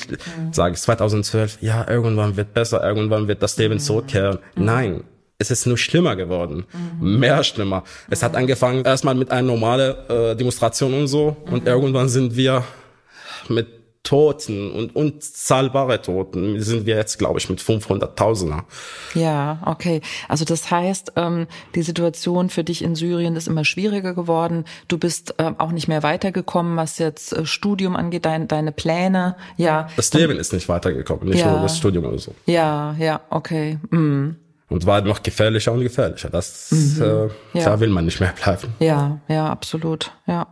sage 0.50 0.74
ich, 0.74 0.80
2012, 0.80 1.58
ja, 1.60 1.86
irgendwann 1.88 2.36
wird 2.36 2.52
besser, 2.52 2.82
irgendwann 2.82 3.28
wird 3.28 3.42
das 3.42 3.56
Leben 3.56 3.78
zurückkehren. 3.78 4.40
Nein, 4.56 5.04
es 5.38 5.52
ist 5.52 5.66
nur 5.66 5.78
schlimmer 5.78 6.16
geworden. 6.16 6.66
Mhm. 7.00 7.20
Mehr 7.20 7.44
schlimmer. 7.44 7.84
Es 8.10 8.22
hat 8.22 8.34
angefangen 8.34 8.84
erstmal 8.84 9.14
mit 9.14 9.30
einer 9.30 9.46
normalen 9.46 9.94
äh, 10.08 10.36
Demonstration 10.36 10.92
und 10.94 11.06
so. 11.06 11.36
Und 11.48 11.66
irgendwann 11.66 12.08
sind 12.08 12.36
wir 12.36 12.64
mit 13.48 13.68
Toten 14.02 14.72
und 14.72 14.96
unzahlbare 14.96 16.00
Toten 16.00 16.60
sind 16.60 16.86
wir 16.86 16.96
jetzt, 16.96 17.18
glaube 17.18 17.38
ich, 17.38 17.50
mit 17.50 17.60
500.000er. 17.60 18.62
Ja, 19.14 19.60
okay. 19.66 20.00
Also 20.28 20.44
das 20.44 20.70
heißt, 20.70 21.12
ähm, 21.16 21.46
die 21.74 21.82
Situation 21.82 22.48
für 22.48 22.64
dich 22.64 22.82
in 22.82 22.94
Syrien 22.94 23.36
ist 23.36 23.48
immer 23.48 23.64
schwieriger 23.64 24.14
geworden. 24.14 24.64
Du 24.88 24.98
bist 24.98 25.34
ähm, 25.38 25.56
auch 25.58 25.72
nicht 25.72 25.88
mehr 25.88 26.02
weitergekommen, 26.02 26.76
was 26.76 26.98
jetzt 26.98 27.32
äh, 27.32 27.44
Studium 27.44 27.96
angeht, 27.96 28.24
dein, 28.24 28.48
deine 28.48 28.72
Pläne. 28.72 29.36
Ja. 29.56 29.88
Das 29.96 30.12
Leben 30.14 30.38
ist 30.38 30.52
nicht 30.52 30.68
weitergekommen, 30.68 31.28
nicht 31.28 31.40
ja, 31.40 31.50
nur 31.50 31.60
das 31.60 31.76
Studium 31.76 32.06
oder 32.06 32.18
so. 32.18 32.34
Ja, 32.46 32.96
ja, 32.98 33.20
okay. 33.28 33.78
Mhm. 33.90 34.36
Und 34.68 34.84
war 34.84 35.00
noch 35.00 35.22
gefährlicher 35.22 35.72
und 35.72 35.80
gefährlicher. 35.80 36.28
Das 36.28 36.70
mhm. 36.70 37.02
äh, 37.02 37.58
ja. 37.58 37.64
da 37.64 37.80
will 37.80 37.88
man 37.88 38.04
nicht 38.04 38.20
mehr 38.20 38.32
bleiben. 38.32 38.74
Ja, 38.80 39.18
ja, 39.28 39.48
absolut. 39.48 40.12
Ja. 40.26 40.46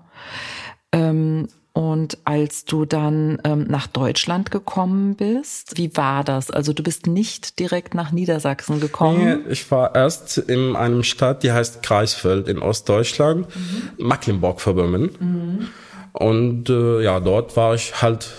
Ähm, 0.93 1.49
und 1.77 2.17
als 2.25 2.65
du 2.65 2.87
dann 2.87 3.39
ähm, 3.45 3.67
nach 3.69 3.87
Deutschland 3.87 4.51
gekommen 4.51 5.15
bist, 5.15 5.77
wie 5.77 5.95
war 5.95 6.25
das? 6.25 6.51
Also 6.51 6.73
du 6.73 6.83
bist 6.83 7.07
nicht 7.07 7.59
direkt 7.59 7.93
nach 7.93 8.13
Niedersachsen 8.13 8.81
gekommen? 8.81 9.43
Nee, 9.45 9.53
ich 9.53 9.71
war 9.71 9.95
erst 9.95 10.39
in 10.39 10.75
einem 10.75 11.03
Stadt, 11.03 11.43
die 11.43 11.53
heißt 11.53 11.83
Kreisfeld 11.83 12.49
in 12.49 12.61
Ostdeutschland, 12.61 13.47
mhm. 13.55 14.07
Mecklenburg 14.07 14.63
verböhmen. 14.63 15.11
Mhm. 15.21 15.69
Und 16.15 16.71
äh, 16.71 17.03
ja, 17.03 17.21
dort 17.21 17.59
war 17.59 17.75
ich 17.75 18.01
halt 18.01 18.31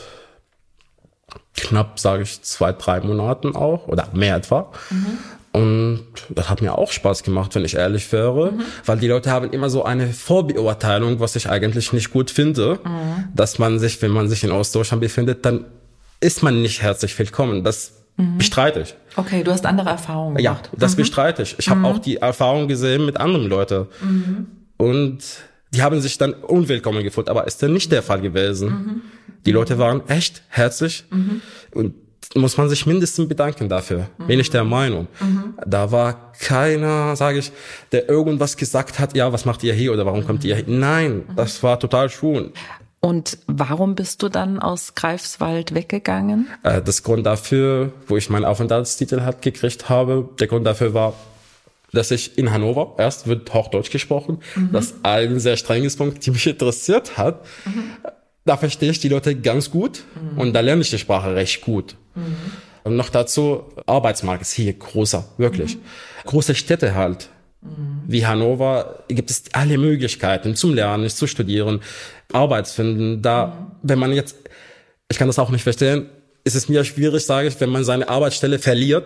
knapp, 1.55 1.99
sage 1.99 2.23
ich, 2.23 2.41
zwei, 2.41 2.71
drei 2.71 3.01
Monaten 3.01 3.55
auch 3.55 3.87
oder 3.87 4.07
mehr 4.13 4.37
etwa. 4.37 4.71
Mhm. 4.89 5.19
Und 5.57 6.05
das 6.29 6.49
hat 6.49 6.61
mir 6.61 6.77
auch 6.77 6.91
Spaß 6.91 7.23
gemacht, 7.23 7.55
wenn 7.55 7.65
ich 7.65 7.75
ehrlich 7.75 8.11
wäre, 8.11 8.51
mhm. 8.51 8.61
weil 8.85 8.97
die 8.99 9.07
Leute 9.07 9.31
haben 9.31 9.49
immer 9.51 9.69
so 9.69 9.83
eine 9.83 10.07
Vorbeurteilung, 10.07 11.19
was 11.19 11.35
ich 11.35 11.49
eigentlich 11.49 11.93
nicht 11.93 12.11
gut 12.11 12.29
finde, 12.29 12.79
mhm. 12.83 13.29
dass 13.35 13.57
man 13.57 13.79
sich, 13.79 14.01
wenn 14.01 14.11
man 14.11 14.29
sich 14.29 14.43
in 14.43 14.51
Ostdeutschland 14.51 15.01
befindet, 15.01 15.45
dann 15.45 15.65
ist 16.19 16.43
man 16.43 16.61
nicht 16.61 16.81
herzlich 16.81 17.17
willkommen. 17.17 17.63
Das 17.63 17.93
mhm. 18.17 18.37
bestreite 18.37 18.81
ich. 18.81 18.95
Okay, 19.15 19.43
du 19.43 19.51
hast 19.51 19.65
andere 19.65 19.89
Erfahrungen 19.89 20.35
gemacht. 20.35 20.69
Ja, 20.71 20.77
das 20.77 20.93
mhm. 20.93 20.97
bestreite 20.97 21.41
ich. 21.41 21.55
Ich 21.57 21.69
habe 21.69 21.79
mhm. 21.79 21.85
auch 21.85 21.99
die 21.99 22.17
Erfahrung 22.17 22.67
gesehen 22.67 23.05
mit 23.05 23.17
anderen 23.17 23.47
Leuten. 23.47 23.87
Mhm. 24.01 24.47
Und 24.77 25.19
die 25.73 25.81
haben 25.81 25.99
sich 26.01 26.17
dann 26.17 26.33
unwillkommen 26.33 27.03
gefühlt, 27.03 27.29
aber 27.29 27.47
ist 27.47 27.63
dann 27.63 27.73
nicht 27.73 27.91
der 27.91 28.03
Fall 28.03 28.21
gewesen. 28.21 29.01
Die 29.45 29.51
Leute 29.51 29.77
waren 29.79 30.07
echt 30.07 30.43
herzlich 30.49 31.05
und 31.73 31.93
muss 32.35 32.57
man 32.57 32.69
sich 32.69 32.85
mindestens 32.85 33.27
bedanken 33.27 33.69
dafür. 33.69 34.09
Mhm. 34.17 34.27
Bin 34.27 34.39
ich 34.39 34.49
der 34.49 34.63
Meinung. 34.63 35.07
Mhm. 35.19 35.53
Da 35.65 35.91
war 35.91 36.31
keiner, 36.39 37.15
sage 37.15 37.39
ich, 37.39 37.51
der 37.91 38.09
irgendwas 38.09 38.57
gesagt 38.57 38.99
hat, 38.99 39.15
ja, 39.15 39.31
was 39.31 39.45
macht 39.45 39.63
ihr 39.63 39.73
hier 39.73 39.93
oder 39.93 40.05
warum 40.05 40.25
kommt 40.25 40.43
ihr 40.43 40.55
hier? 40.55 40.65
Nein, 40.67 41.17
mhm. 41.27 41.35
das 41.35 41.63
war 41.63 41.79
total 41.79 42.09
schön. 42.09 42.51
Und 42.99 43.37
warum 43.47 43.95
bist 43.95 44.23
du 44.23 44.29
dann 44.29 44.59
aus 44.59 44.95
Greifswald 44.95 45.73
weggegangen? 45.73 46.47
Äh, 46.63 46.81
das 46.81 47.03
Grund 47.03 47.25
dafür, 47.25 47.91
wo 48.07 48.17
ich 48.17 48.29
meinen 48.29 48.45
Aufenthaltstitel 48.45 49.21
hat 49.21 49.41
gekriegt 49.41 49.87
habe, 49.87 50.29
der 50.39 50.47
Grund 50.47 50.65
dafür 50.65 50.93
war, 50.93 51.13
dass 51.93 52.11
ich 52.11 52.37
in 52.37 52.51
Hannover, 52.51 52.95
erst 52.97 53.27
wird 53.27 53.53
Hochdeutsch 53.53 53.91
gesprochen, 53.91 54.39
mhm. 54.55 54.71
das 54.73 54.95
ein 55.03 55.39
sehr 55.39 55.57
strenges 55.57 55.95
Punkt, 55.95 56.25
die 56.25 56.31
mich 56.31 56.47
interessiert 56.47 57.17
hat. 57.17 57.45
Mhm 57.65 57.91
da 58.47 58.57
verstehe 58.57 58.91
ich 58.91 58.99
die 58.99 59.09
Leute 59.09 59.35
ganz 59.35 59.69
gut 59.71 60.03
mhm. 60.15 60.39
und 60.39 60.53
da 60.53 60.61
lerne 60.61 60.81
ich 60.81 60.89
die 60.89 60.97
Sprache 60.97 61.35
recht 61.35 61.61
gut. 61.61 61.95
Mhm. 62.15 62.35
Und 62.83 62.95
noch 62.95 63.09
dazu, 63.09 63.65
Arbeitsmarkt 63.85 64.43
ist 64.43 64.53
hier 64.53 64.71
großer, 64.73 65.25
wirklich. 65.37 65.75
Mhm. 65.75 65.81
Große 66.25 66.55
Städte 66.55 66.95
halt, 66.95 67.29
mhm. 67.61 68.03
wie 68.07 68.25
Hannover, 68.25 69.03
gibt 69.09 69.29
es 69.29 69.43
alle 69.51 69.77
Möglichkeiten 69.77 70.55
zum 70.55 70.73
Lernen, 70.73 71.09
zu 71.09 71.27
studieren, 71.27 71.81
Arbeit 72.31 72.67
finden. 72.67 73.21
Da, 73.21 73.47
mhm. 73.47 73.71
wenn 73.83 73.99
man 73.99 74.13
jetzt, 74.13 74.37
ich 75.09 75.17
kann 75.17 75.27
das 75.27 75.39
auch 75.39 75.49
nicht 75.49 75.63
verstehen, 75.63 76.09
ist 76.43 76.55
es 76.55 76.69
mir 76.69 76.85
schwierig, 76.85 77.25
sage 77.25 77.49
ich, 77.49 77.59
wenn 77.59 77.69
man 77.69 77.83
seine 77.83 78.07
Arbeitsstelle 78.07 78.57
verliert, 78.57 79.05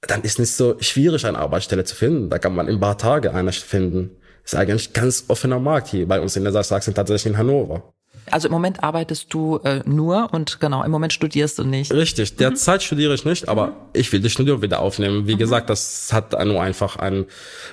dann 0.00 0.22
ist 0.22 0.32
es 0.32 0.38
nicht 0.38 0.52
so 0.52 0.76
schwierig, 0.80 1.26
eine 1.26 1.38
Arbeitsstelle 1.38 1.84
zu 1.84 1.94
finden. 1.94 2.30
Da 2.30 2.38
kann 2.38 2.54
man 2.54 2.68
in 2.68 2.76
ein 2.76 2.80
paar 2.80 2.98
Tage 2.98 3.34
eine 3.34 3.52
finden. 3.52 4.16
Ist 4.44 4.54
eigentlich 4.54 4.92
ganz 4.92 5.24
offener 5.28 5.58
Markt 5.58 5.88
hier 5.88 6.06
bei 6.06 6.20
uns 6.20 6.36
in 6.36 6.44
der 6.44 6.62
Sachsen, 6.62 6.94
tatsächlich 6.94 7.32
in 7.32 7.38
Hannover. 7.38 7.93
Also 8.30 8.48
im 8.48 8.52
Moment 8.52 8.82
arbeitest 8.82 9.32
du 9.32 9.58
äh, 9.64 9.80
nur 9.84 10.32
und 10.32 10.60
genau, 10.60 10.82
im 10.82 10.90
Moment 10.90 11.12
studierst 11.12 11.58
du 11.58 11.64
nicht. 11.64 11.92
Richtig, 11.92 12.36
derzeit 12.36 12.80
mhm. 12.80 12.84
studiere 12.84 13.14
ich 13.14 13.24
nicht, 13.24 13.48
aber 13.48 13.68
mhm. 13.68 13.72
ich 13.92 14.12
will 14.12 14.20
das 14.20 14.32
Studium 14.32 14.62
wieder 14.62 14.80
aufnehmen. 14.80 15.26
Wie 15.26 15.34
mhm. 15.34 15.38
gesagt, 15.38 15.70
das 15.70 16.12
hat 16.12 16.32
nur 16.44 16.62
einfach 16.62 16.96
eine 16.96 17.26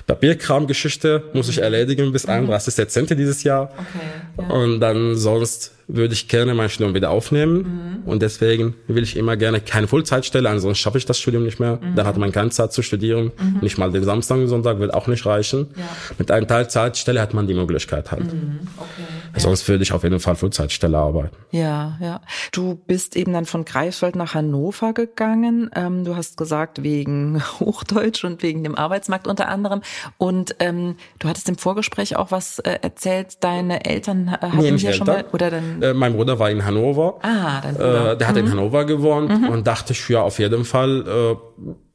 Papierkramgeschichte, 0.08 1.24
muss 1.34 1.50
ich 1.50 1.60
erledigen 1.60 2.12
bis 2.12 2.26
31. 2.26 2.74
Mhm. 2.74 2.82
Dezember 2.82 3.16
dieses 3.16 3.44
Jahr. 3.44 3.72
Okay, 3.74 4.48
ja. 4.50 4.56
Und 4.56 4.80
dann 4.80 5.16
sonst 5.16 5.72
würde 5.96 6.14
ich 6.14 6.28
gerne 6.28 6.54
mein 6.54 6.70
Studium 6.70 6.94
wieder 6.94 7.10
aufnehmen. 7.10 8.02
Mhm. 8.04 8.10
Und 8.10 8.22
deswegen 8.22 8.76
will 8.88 9.04
ich 9.04 9.18
immer 9.18 9.38
gerne 9.38 9.62
keine 9.62 9.88
Vollzeitstelle, 9.88 10.50
ansonsten 10.50 10.82
schaffe 10.82 10.98
ich 10.98 11.06
das 11.06 11.20
Studium 11.20 11.44
nicht 11.44 11.60
mehr. 11.60 11.80
Mhm. 11.82 11.96
Dann 11.96 12.06
hat 12.06 12.18
man 12.18 12.32
keine 12.32 12.50
Zeit 12.50 12.74
zu 12.74 12.82
studieren. 12.82 13.32
Mhm. 13.38 13.60
Nicht 13.62 13.78
mal 13.78 13.92
den 13.92 14.04
Samstag 14.04 14.38
und 14.38 14.48
Sonntag 14.48 14.80
wird 14.80 14.94
auch 14.94 15.08
nicht 15.08 15.26
reichen. 15.26 15.68
Ja. 15.76 15.84
Mit 16.18 16.32
einer 16.32 16.48
Teilzeitstelle 16.48 17.22
hat 17.22 17.34
man 17.34 17.48
die 17.48 17.54
Möglichkeit 17.54 18.12
halt. 18.12 18.34
Mhm. 18.34 18.60
Okay. 18.78 19.40
Sonst 19.40 19.68
würde 19.68 19.84
ich 19.84 19.94
auf 19.94 20.04
jeden 20.04 20.20
Fall 20.20 20.36
Vollzeitstelle 20.36 20.98
arbeiten. 20.98 21.36
Ja, 21.52 21.98
ja. 22.02 22.22
Du 22.52 22.76
bist 22.76 23.16
eben 23.16 23.34
dann 23.34 23.46
von 23.46 23.66
Greifswald 23.66 24.16
nach 24.16 24.36
Hannover 24.36 24.94
gegangen. 24.94 25.70
Ähm, 25.76 26.04
du 26.04 26.16
hast 26.16 26.38
gesagt, 26.38 26.84
wegen 26.84 27.42
Hochdeutsch 27.60 28.24
und 28.24 28.44
wegen 28.44 28.64
dem 28.64 28.76
Arbeitsmarkt 28.76 29.28
unter 29.28 29.48
anderem. 29.48 29.82
Und 30.18 30.56
ähm, 30.60 30.96
du 31.20 31.28
hattest 31.28 31.50
im 31.50 31.58
Vorgespräch 31.58 32.16
auch 32.16 32.32
was 32.32 32.60
äh, 32.60 32.80
erzählt, 32.82 33.44
deine 33.44 33.86
Eltern 33.86 34.28
äh, 34.28 34.32
hatten 34.32 34.58
nee, 34.58 34.78
hier 34.78 34.94
schon 34.94 35.08
mal, 35.08 35.26
oder 35.32 35.50
dann? 35.50 35.81
Äh, 35.82 35.94
mein 35.94 36.14
Bruder 36.14 36.40
war 36.40 36.50
in 36.50 36.64
Hannover. 36.64 37.20
Ah, 37.22 37.62
dein 37.62 37.76
Bruder. 37.76 38.12
Äh, 38.12 38.18
der 38.18 38.28
hat 38.28 38.38
in 38.38 38.46
mhm. 38.46 38.52
Hannover 38.52 38.86
gewohnt 38.86 39.30
mhm. 39.30 39.50
und 39.50 39.68
dachte 39.68 39.94
ich, 39.94 40.10
ja, 40.10 40.22
auf 40.22 40.40
jeden 40.40 40.66
Fall, 40.66 41.06
äh, 41.08 41.36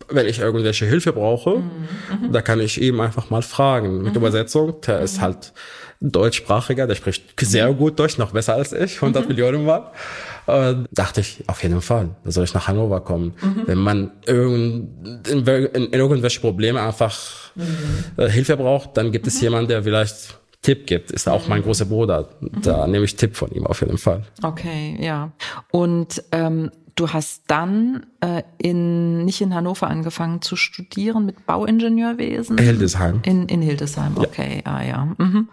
wenn 0.09 0.27
ich 0.27 0.41
irgendwelche 0.41 0.87
Hilfe 0.87 1.13
brauche, 1.13 1.59
mhm. 1.59 1.71
mhm. 2.23 2.33
da 2.33 2.43
kann 2.43 2.61
ich 2.61 2.81
eben 2.81 3.01
einfach 3.01 3.31
mal 3.31 3.43
fragen. 3.43 4.03
Mit 4.03 4.13
mhm. 4.13 4.19
Übersetzung, 4.19 4.81
der 4.87 5.01
ist 5.01 5.21
halt 5.21 5.53
deutschsprachiger, 6.01 6.87
der 6.87 6.95
spricht 6.95 7.41
sehr 7.41 7.73
gut 7.73 7.99
Deutsch, 7.99 8.19
noch 8.19 8.33
besser 8.33 8.55
als 8.55 8.73
ich, 8.73 8.97
100 8.97 9.23
mhm. 9.23 9.29
Millionen 9.29 9.65
Mal. 9.65 9.91
Äh, 10.47 10.75
dachte 10.93 11.23
ich, 11.23 11.43
auf 11.49 11.63
jeden 11.63 11.81
Fall, 11.81 12.11
da 12.25 12.31
soll 12.31 12.45
ich 12.45 12.55
nach 12.55 12.69
Hannover 12.69 13.01
kommen. 13.01 13.35
Mhm. 13.41 13.63
Wenn 13.67 13.79
man 13.79 14.11
irgend, 14.27 15.29
in, 15.29 15.47
in, 15.47 15.71
in 15.73 15.93
irgendwelche 15.93 16.41
Probleme 16.41 16.81
einfach 16.81 17.19
mhm. 17.55 17.65
äh, 18.17 18.29
Hilfe 18.29 18.57
braucht, 18.57 18.97
dann 18.97 19.11
gibt 19.11 19.27
es 19.27 19.37
mhm. 19.37 19.43
jemanden, 19.43 19.69
der 19.69 19.83
vielleicht 19.83 20.39
Tipp 20.67 20.89
gibt, 20.89 21.13
ist 21.13 21.29
auch 21.29 21.47
mein 21.47 21.61
mhm. 21.61 21.65
großer 21.67 21.85
Bruder. 21.85 22.29
Da 22.41 22.89
nehme 22.89 23.05
ich 23.05 23.15
Tipp 23.15 23.37
von 23.37 23.53
ihm 23.53 23.65
auf 23.69 23.83
jeden 23.83 23.99
Fall. 23.99 24.25
Okay, 24.43 24.99
ja. 25.01 25.31
Und 25.71 26.25
ähm, 26.33 26.73
du 26.97 27.13
hast 27.13 27.45
dann 27.47 28.07
äh, 28.21 28.43
in 28.59 29.25
nicht 29.25 29.41
in 29.41 29.55
Hannover 29.55 29.87
angefangen 29.87 30.43
zu 30.43 30.57
studieren 30.57 31.25
mit 31.25 31.47
Bauingenieurwesen. 31.47 32.59
Hildesheim. 32.59 33.21
In, 33.25 33.47
in 33.47 33.63
Hildesheim, 33.63 34.15
okay, 34.17 34.65
ja. 34.67 34.73
ah 34.73 34.83
ja. 34.83 35.15
Mhm. 35.19 35.49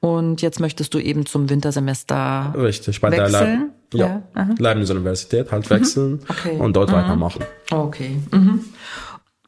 Und 0.00 0.42
jetzt 0.42 0.58
möchtest 0.58 0.92
du 0.92 0.98
eben 0.98 1.24
zum 1.24 1.48
Wintersemester 1.48 2.52
Richtig, 2.56 3.00
bei 3.00 3.12
wechseln? 3.12 3.30
der 3.30 4.00
Le 4.00 4.04
ja, 4.04 4.22
ja. 4.34 4.48
Leibniz 4.58 4.90
Universität 4.90 5.52
halt 5.52 5.70
wechseln 5.70 6.14
mhm. 6.14 6.20
okay. 6.28 6.56
und 6.58 6.74
dort 6.74 6.90
mhm. 6.90 6.94
weitermachen. 6.94 7.44
Okay. 7.70 8.16
Mhm 8.32 8.64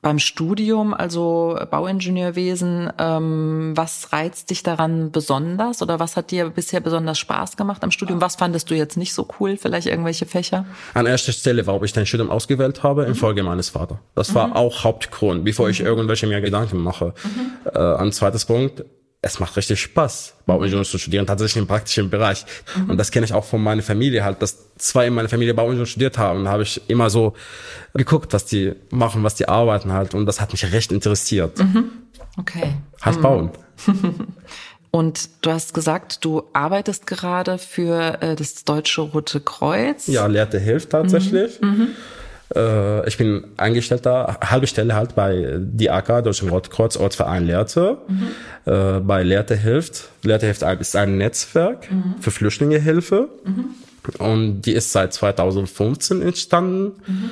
beim 0.03 0.19
Studium, 0.19 0.95
also 0.95 1.59
Bauingenieurwesen, 1.71 2.91
ähm, 2.99 3.73
was 3.75 4.13
reizt 4.13 4.49
dich 4.49 4.63
daran 4.63 5.11
besonders 5.11 5.83
oder 5.83 6.01
was 6.01 6.17
hat 6.17 6.31
dir 6.31 6.49
bisher 6.49 6.81
besonders 6.81 7.19
Spaß 7.19 7.57
gemacht 7.57 7.85
am 7.85 7.91
Studium? 7.91 8.21
Was 8.21 8.37
fandest 8.37 8.71
du 8.71 8.75
jetzt 8.75 8.97
nicht 8.97 9.13
so 9.13 9.29
cool? 9.39 9.59
Vielleicht 9.59 9.87
irgendwelche 9.87 10.25
Fächer? 10.25 10.65
An 10.95 11.05
erster 11.05 11.33
Stelle, 11.33 11.67
warum 11.67 11.85
ich 11.85 11.93
dein 11.93 12.07
Studium 12.07 12.31
ausgewählt 12.31 12.83
habe, 12.83 13.03
mhm. 13.03 13.09
infolge 13.09 13.43
meines 13.43 13.69
Vaters. 13.69 13.99
Das 14.15 14.35
war 14.35 14.49
mhm. 14.49 14.53
auch 14.55 14.85
Hauptgrund, 14.85 15.45
bevor 15.45 15.69
ich 15.69 15.81
mhm. 15.81 15.87
irgendwelche 15.87 16.27
mir 16.27 16.41
Gedanken 16.41 16.79
mache. 16.79 17.13
Mhm. 17.23 17.71
Äh, 17.75 17.79
ein 17.97 18.13
zweites 18.13 18.47
Punkt, 18.47 18.85
es 19.23 19.39
macht 19.39 19.57
richtig 19.57 19.81
Spaß, 19.83 20.35
Bauingenieur 20.47 20.85
zu 20.85 20.99
studieren, 20.99 21.27
tatsächlich 21.27 21.61
im 21.61 21.67
praktischen 21.67 22.09
Bereich. 22.09 22.47
Mhm. 22.77 22.91
Und 22.91 22.97
das 22.97 23.11
kenne 23.11 23.27
ich 23.27 23.35
auch 23.35 23.45
von 23.45 23.63
meiner 23.63 23.83
Familie 23.83 24.25
halt, 24.25 24.41
dass 24.41 24.75
zwei 24.79 25.09
in 25.09 25.15
meiner 25.15 25.29
Familie 25.29 25.53
Bauingenieur 25.53 25.87
studiert 25.87 26.17
haben. 26.17 26.45
Da 26.45 26.51
habe 26.51 26.63
ich 26.63 26.81
immer 26.89 27.11
so 27.11 27.35
geguckt, 27.93 28.33
was 28.33 28.47
die 28.47 28.75
machen, 28.91 29.23
was 29.23 29.35
die 29.35 29.47
arbeiten 29.47 29.93
halt. 29.93 30.15
Und 30.15 30.25
das 30.25 30.41
hat 30.41 30.53
mich 30.53 30.73
recht 30.73 30.91
interessiert. 30.91 31.59
Mhm. 31.59 31.91
Okay. 32.39 32.77
Halt 33.03 33.19
mhm. 33.19 33.23
bauen. 33.23 33.51
Und 34.93 35.29
du 35.43 35.53
hast 35.53 35.73
gesagt, 35.73 36.25
du 36.25 36.43
arbeitest 36.53 37.07
gerade 37.07 37.59
für 37.59 38.21
äh, 38.23 38.35
das 38.35 38.65
Deutsche 38.65 39.03
Rote 39.03 39.41
Kreuz. 39.41 40.09
Ja, 40.09 40.27
Lehrte 40.27 40.59
hilft 40.59 40.91
tatsächlich. 40.91 41.61
Mhm. 41.61 41.89
Äh, 42.55 43.09
ich 43.09 43.17
bin 43.17 43.45
Angestellter, 43.57 44.39
halbe 44.43 44.67
Stelle 44.67 44.95
halt 44.95 45.15
bei 45.15 45.57
DIAKA, 45.59 46.23
Deutschem 46.23 46.49
Rotkreuz, 46.49 46.97
Ortsverein 46.97 47.47
Lehrte. 47.47 47.99
Mhm. 48.09 48.29
Äh, 48.73 49.01
bei 49.01 49.23
Lehrte 49.23 49.57
hilft. 49.57 50.09
Lehrte 50.23 50.47
hilft 50.47 50.63
ist 50.81 50.97
ein 50.97 51.19
Netzwerk 51.19 51.91
mhm. 51.91 52.17
für 52.21 52.31
Flüchtlingehilfe. 52.31 53.29
Mhm. 53.45 53.67
Und 54.19 54.63
die 54.63 54.73
ist 54.73 54.93
seit 54.93 55.13
2015 55.13 56.23
entstanden. 56.23 56.93
Mhm. 57.07 57.31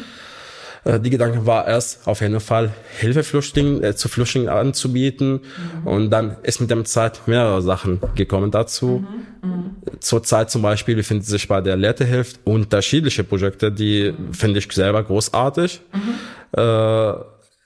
Äh, 0.84 1.00
die 1.00 1.10
Gedanke 1.10 1.46
war 1.46 1.66
erst 1.66 2.06
auf 2.06 2.20
jeden 2.20 2.40
Fall 2.40 2.70
Hilfe 2.98 3.22
Flüchtlingen, 3.22 3.82
äh, 3.82 3.94
zu 3.94 4.08
Flüchtlingen 4.08 4.48
anzubieten. 4.48 5.40
Mhm. 5.82 5.86
Und 5.86 6.10
dann 6.10 6.36
ist 6.42 6.60
mit 6.60 6.70
der 6.70 6.84
Zeit 6.84 7.26
mehrere 7.26 7.62
Sachen 7.62 8.00
gekommen 8.14 8.50
dazu. 8.50 9.04
Mhm. 9.42 9.48
Mhm. 9.48 10.00
Zurzeit 10.00 10.50
zum 10.50 10.62
Beispiel 10.62 10.96
befinden 10.96 11.24
sich 11.24 11.48
bei 11.48 11.60
der 11.60 11.76
Lehrtehilfe 11.76 12.36
unterschiedliche 12.44 13.24
Projekte, 13.24 13.70
die 13.72 14.12
finde 14.32 14.58
ich 14.58 14.70
selber 14.72 15.02
großartig. 15.02 15.80
Mhm. 15.92 16.58
Äh, 16.60 17.14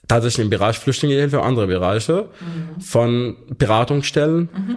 tatsächlich 0.09 0.45
im 0.45 0.50
Bereich 0.50 0.78
Flüchtlingehilfe 0.78 1.38
und 1.38 1.47
andere 1.47 1.66
Bereiche 1.66 2.28
mhm. 2.40 2.81
von 2.81 3.37
Beratungsstellen 3.57 4.49
mhm 4.52 4.76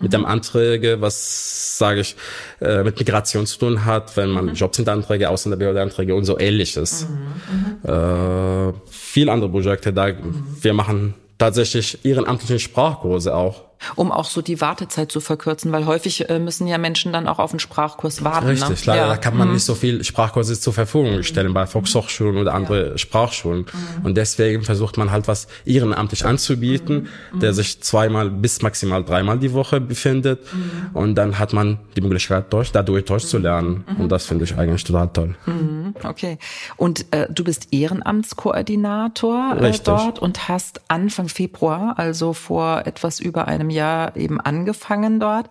mit 0.00 0.12
dem 0.12 0.24
Anträge, 0.24 1.00
was 1.00 1.78
sage 1.78 2.00
ich, 2.00 2.16
äh, 2.60 2.82
mit 2.82 2.98
Migration 2.98 3.46
zu 3.46 3.58
tun 3.58 3.84
hat, 3.84 4.16
wenn 4.16 4.30
man 4.30 4.46
mhm. 4.46 4.54
Jobcenteranträge, 4.54 5.28
Ausländerbehördeanträge 5.30 6.14
und 6.14 6.24
so 6.24 6.38
ähnliches. 6.38 7.06
Mhm. 7.08 7.90
Äh, 7.90 8.72
viel 8.90 9.28
andere 9.28 9.50
Projekte, 9.50 9.92
da 9.92 10.08
mhm. 10.08 10.44
wir 10.60 10.74
machen 10.74 11.14
tatsächlich 11.38 12.04
ehrenamtliche 12.04 12.58
Sprachkurse 12.58 13.34
auch 13.34 13.64
um 13.94 14.12
auch 14.12 14.26
so 14.26 14.42
die 14.42 14.60
Wartezeit 14.60 15.12
zu 15.12 15.20
verkürzen, 15.20 15.72
weil 15.72 15.86
häufig 15.86 16.28
äh, 16.28 16.38
müssen 16.38 16.66
ja 16.66 16.78
Menschen 16.78 17.12
dann 17.12 17.28
auch 17.28 17.38
auf 17.38 17.52
einen 17.52 17.60
Sprachkurs 17.60 18.24
warten. 18.24 18.46
Richtig, 18.48 18.86
ne? 18.86 18.94
leider 18.94 19.06
ja. 19.08 19.16
kann 19.16 19.36
man 19.36 19.48
mhm. 19.48 19.54
nicht 19.54 19.64
so 19.64 19.74
viel 19.74 20.02
Sprachkurse 20.04 20.58
zur 20.58 20.72
Verfügung 20.72 21.22
stellen 21.22 21.52
bei 21.54 21.66
Volkshochschulen 21.66 22.36
oder 22.36 22.54
andere 22.54 22.90
ja. 22.90 22.98
Sprachschulen. 22.98 23.60
Mhm. 23.60 24.06
Und 24.06 24.16
deswegen 24.16 24.62
versucht 24.62 24.96
man 24.96 25.10
halt 25.10 25.28
was 25.28 25.46
ehrenamtlich 25.64 26.24
anzubieten, 26.24 27.08
mhm. 27.32 27.40
der 27.40 27.52
sich 27.52 27.80
zweimal 27.82 28.30
bis 28.30 28.62
maximal 28.62 29.04
dreimal 29.04 29.38
die 29.38 29.52
Woche 29.52 29.80
befindet. 29.80 30.40
Mhm. 30.52 30.90
Und 30.94 31.14
dann 31.16 31.38
hat 31.38 31.52
man 31.52 31.78
die 31.96 32.00
Möglichkeit, 32.00 32.52
Deutsch, 32.52 32.70
dadurch 32.72 33.04
Deutsch 33.04 33.26
zu 33.26 33.38
lernen. 33.38 33.84
Mhm. 33.86 34.02
Und 34.02 34.12
das 34.12 34.26
finde 34.26 34.44
ich 34.44 34.56
eigentlich 34.56 34.84
total 34.84 35.08
toll. 35.08 35.34
Mhm. 35.46 35.94
Okay. 36.02 36.38
Und 36.76 37.06
äh, 37.12 37.28
du 37.30 37.44
bist 37.44 37.68
Ehrenamtskoordinator 37.72 39.56
äh, 39.60 39.72
dort 39.84 40.18
und 40.18 40.48
hast 40.48 40.80
Anfang 40.88 41.28
Februar, 41.28 41.94
also 41.98 42.32
vor 42.32 42.82
etwas 42.86 43.20
über 43.20 43.48
einem 43.48 43.65
einem 43.66 43.70
Jahr 43.70 44.16
eben 44.16 44.40
angefangen 44.40 45.20
dort. 45.20 45.48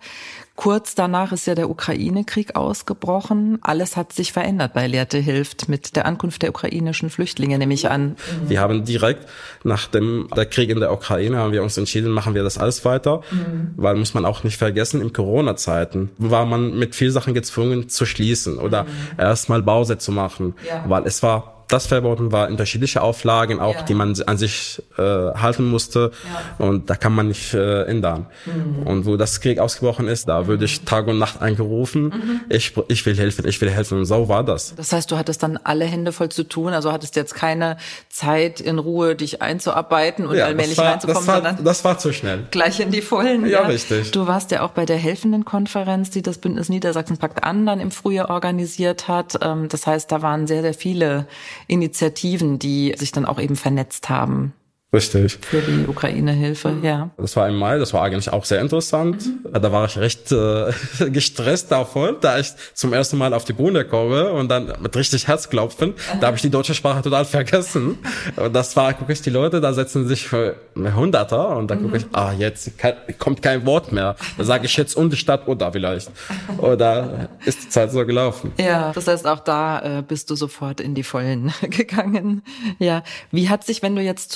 Kurz 0.54 0.94
danach 0.94 1.32
ist 1.32 1.46
ja 1.46 1.54
der 1.54 1.68
Ukraine-Krieg 1.68 2.56
ausgebrochen. 2.56 3.58
Alles 3.60 3.94
hat 3.94 4.14
sich 4.14 4.32
verändert 4.32 4.72
bei 4.72 4.86
Lehrte 4.86 5.18
hilft 5.18 5.68
mit 5.68 5.96
der 5.96 6.06
Ankunft 6.06 6.40
der 6.40 6.48
ukrainischen 6.48 7.10
Flüchtlinge, 7.10 7.58
nehme 7.58 7.74
ich 7.74 7.90
an. 7.90 8.16
Wir 8.48 8.60
haben 8.60 8.86
direkt 8.86 9.28
nach 9.64 9.86
dem 9.86 10.28
der 10.34 10.46
Krieg 10.46 10.70
in 10.70 10.80
der 10.80 10.92
Ukraine 10.92 11.36
haben 11.36 11.52
wir 11.52 11.62
uns 11.62 11.76
entschieden, 11.76 12.10
machen 12.10 12.34
wir 12.34 12.42
das 12.42 12.56
alles 12.56 12.86
weiter, 12.86 13.20
mhm. 13.30 13.74
weil 13.76 13.96
muss 13.96 14.14
man 14.14 14.24
auch 14.24 14.44
nicht 14.44 14.56
vergessen, 14.56 15.02
in 15.02 15.12
Corona-Zeiten 15.12 16.10
war 16.16 16.46
man 16.46 16.78
mit 16.78 16.94
viel 16.94 17.10
Sachen 17.10 17.34
gezwungen 17.34 17.90
zu 17.90 18.06
schließen 18.06 18.58
oder 18.58 18.84
mhm. 18.84 18.88
erstmal 19.18 19.62
Pause 19.62 19.98
zu 19.98 20.10
machen, 20.10 20.54
ja. 20.66 20.84
weil 20.88 21.06
es 21.06 21.22
war 21.22 21.55
das 21.68 21.86
verboten 21.86 22.32
war, 22.32 22.48
unterschiedliche 22.48 23.02
Auflagen 23.02 23.60
auch, 23.60 23.74
ja. 23.74 23.82
die 23.82 23.94
man 23.94 24.14
an 24.26 24.38
sich 24.38 24.82
äh, 24.98 25.02
halten 25.02 25.68
musste. 25.68 26.12
Ja. 26.58 26.66
Und 26.66 26.90
da 26.90 26.94
kann 26.94 27.12
man 27.12 27.28
nicht 27.28 27.54
äh, 27.54 27.82
ändern. 27.84 28.26
Mhm. 28.44 28.86
Und 28.86 29.06
wo 29.06 29.16
das 29.16 29.40
Krieg 29.40 29.58
ausgebrochen 29.58 30.08
ist, 30.08 30.28
da 30.28 30.42
mhm. 30.42 30.46
würde 30.46 30.64
ich 30.64 30.82
Tag 30.82 31.06
und 31.08 31.18
Nacht 31.18 31.42
eingerufen, 31.42 32.04
mhm. 32.04 32.40
ich, 32.48 32.74
ich 32.88 33.04
will 33.06 33.16
helfen, 33.16 33.46
ich 33.46 33.60
will 33.60 33.70
helfen. 33.70 33.98
Und 33.98 34.04
so 34.04 34.28
war 34.28 34.44
das. 34.44 34.74
Das 34.76 34.92
heißt, 34.92 35.10
du 35.10 35.16
hattest 35.16 35.42
dann 35.42 35.58
alle 35.64 35.84
Hände 35.84 36.12
voll 36.12 36.28
zu 36.28 36.44
tun, 36.44 36.72
also 36.72 36.92
hattest 36.92 37.16
jetzt 37.16 37.34
keine 37.34 37.76
Zeit 38.08 38.60
in 38.60 38.78
Ruhe, 38.78 39.16
dich 39.16 39.42
einzuarbeiten 39.42 40.26
und 40.26 40.36
ja, 40.36 40.46
allmählich 40.46 40.78
war, 40.78 40.92
reinzukommen, 40.92 41.26
das 41.26 41.26
war, 41.26 41.42
sondern 41.42 41.64
das 41.64 41.84
war 41.84 41.98
zu 41.98 42.12
schnell. 42.12 42.46
Gleich 42.50 42.80
in 42.80 42.90
die 42.90 43.02
Vollen. 43.02 43.44
Ja, 43.44 43.62
ja, 43.62 43.66
richtig. 43.66 44.10
Du 44.12 44.26
warst 44.26 44.50
ja 44.50 44.62
auch 44.62 44.70
bei 44.70 44.86
der 44.86 44.96
helfenden 44.96 45.44
Konferenz, 45.44 46.10
die 46.10 46.22
das 46.22 46.38
Bündnis 46.38 46.68
Niedersachsen 46.68 47.16
Pakt 47.18 47.42
an 47.44 47.66
dann 47.66 47.80
im 47.80 47.90
Frühjahr 47.90 48.30
organisiert 48.30 49.08
hat. 49.08 49.38
Ähm, 49.42 49.68
das 49.68 49.86
heißt, 49.86 50.10
da 50.12 50.22
waren 50.22 50.46
sehr, 50.46 50.62
sehr 50.62 50.74
viele 50.74 51.26
Initiativen, 51.66 52.58
die 52.58 52.94
sich 52.96 53.12
dann 53.12 53.26
auch 53.26 53.40
eben 53.40 53.56
vernetzt 53.56 54.08
haben. 54.08 54.52
Richtig. 54.92 55.38
Für 55.42 55.60
die 55.60 55.84
Ukraine-Hilfe, 55.86 56.76
ja. 56.80 57.10
Das 57.16 57.34
war 57.34 57.48
im 57.48 57.56
Mai, 57.56 57.76
das 57.78 57.92
war 57.92 58.02
eigentlich 58.04 58.32
auch 58.32 58.44
sehr 58.44 58.60
interessant. 58.60 59.26
Mhm. 59.26 59.52
Da 59.52 59.72
war 59.72 59.84
ich 59.86 59.98
recht 59.98 60.30
äh, 60.30 60.70
gestresst 61.10 61.72
davon, 61.72 62.16
da 62.20 62.38
ich 62.38 62.52
zum 62.72 62.92
ersten 62.92 63.18
Mal 63.18 63.34
auf 63.34 63.44
die 63.44 63.52
Bühne 63.52 63.84
komme 63.84 64.32
und 64.32 64.48
dann 64.48 64.72
mit 64.80 64.94
richtig 64.94 65.26
Herzklopfen, 65.26 65.94
da 66.20 66.28
habe 66.28 66.36
ich 66.36 66.42
die 66.42 66.50
deutsche 66.50 66.74
Sprache 66.74 67.02
total 67.02 67.24
vergessen. 67.24 67.98
Und 68.36 68.54
das 68.54 68.76
war, 68.76 68.94
gucke 68.94 69.12
ich 69.12 69.20
die 69.22 69.30
Leute, 69.30 69.60
da 69.60 69.72
setzen 69.72 70.06
sich 70.06 70.26
für 70.26 70.56
Hunderter 70.76 71.56
und 71.56 71.68
dann 71.68 71.82
gucke 71.82 71.96
ich, 71.96 72.04
mhm. 72.04 72.14
ah, 72.14 72.32
jetzt 72.32 72.70
kommt 73.18 73.42
kein 73.42 73.66
Wort 73.66 73.90
mehr. 73.90 74.14
Da 74.38 74.44
sage 74.44 74.66
ich 74.66 74.76
jetzt 74.76 74.96
und 74.96 75.12
die 75.12 75.16
Stadt 75.16 75.48
oder 75.48 75.72
vielleicht. 75.72 76.10
Oder 76.58 77.28
ist 77.44 77.64
die 77.64 77.68
Zeit 77.70 77.90
so 77.90 78.06
gelaufen. 78.06 78.52
Ja, 78.58 78.92
das 78.92 79.08
heißt, 79.08 79.26
auch 79.26 79.40
da 79.40 79.98
äh, 79.98 80.02
bist 80.02 80.30
du 80.30 80.36
sofort 80.36 80.80
in 80.80 80.94
die 80.94 81.02
Vollen 81.02 81.52
gegangen. 81.62 82.42
Ja, 82.78 83.02
wie 83.32 83.48
hat 83.48 83.64
sich, 83.64 83.82
wenn 83.82 83.96
du 83.96 84.02
jetzt 84.02 84.30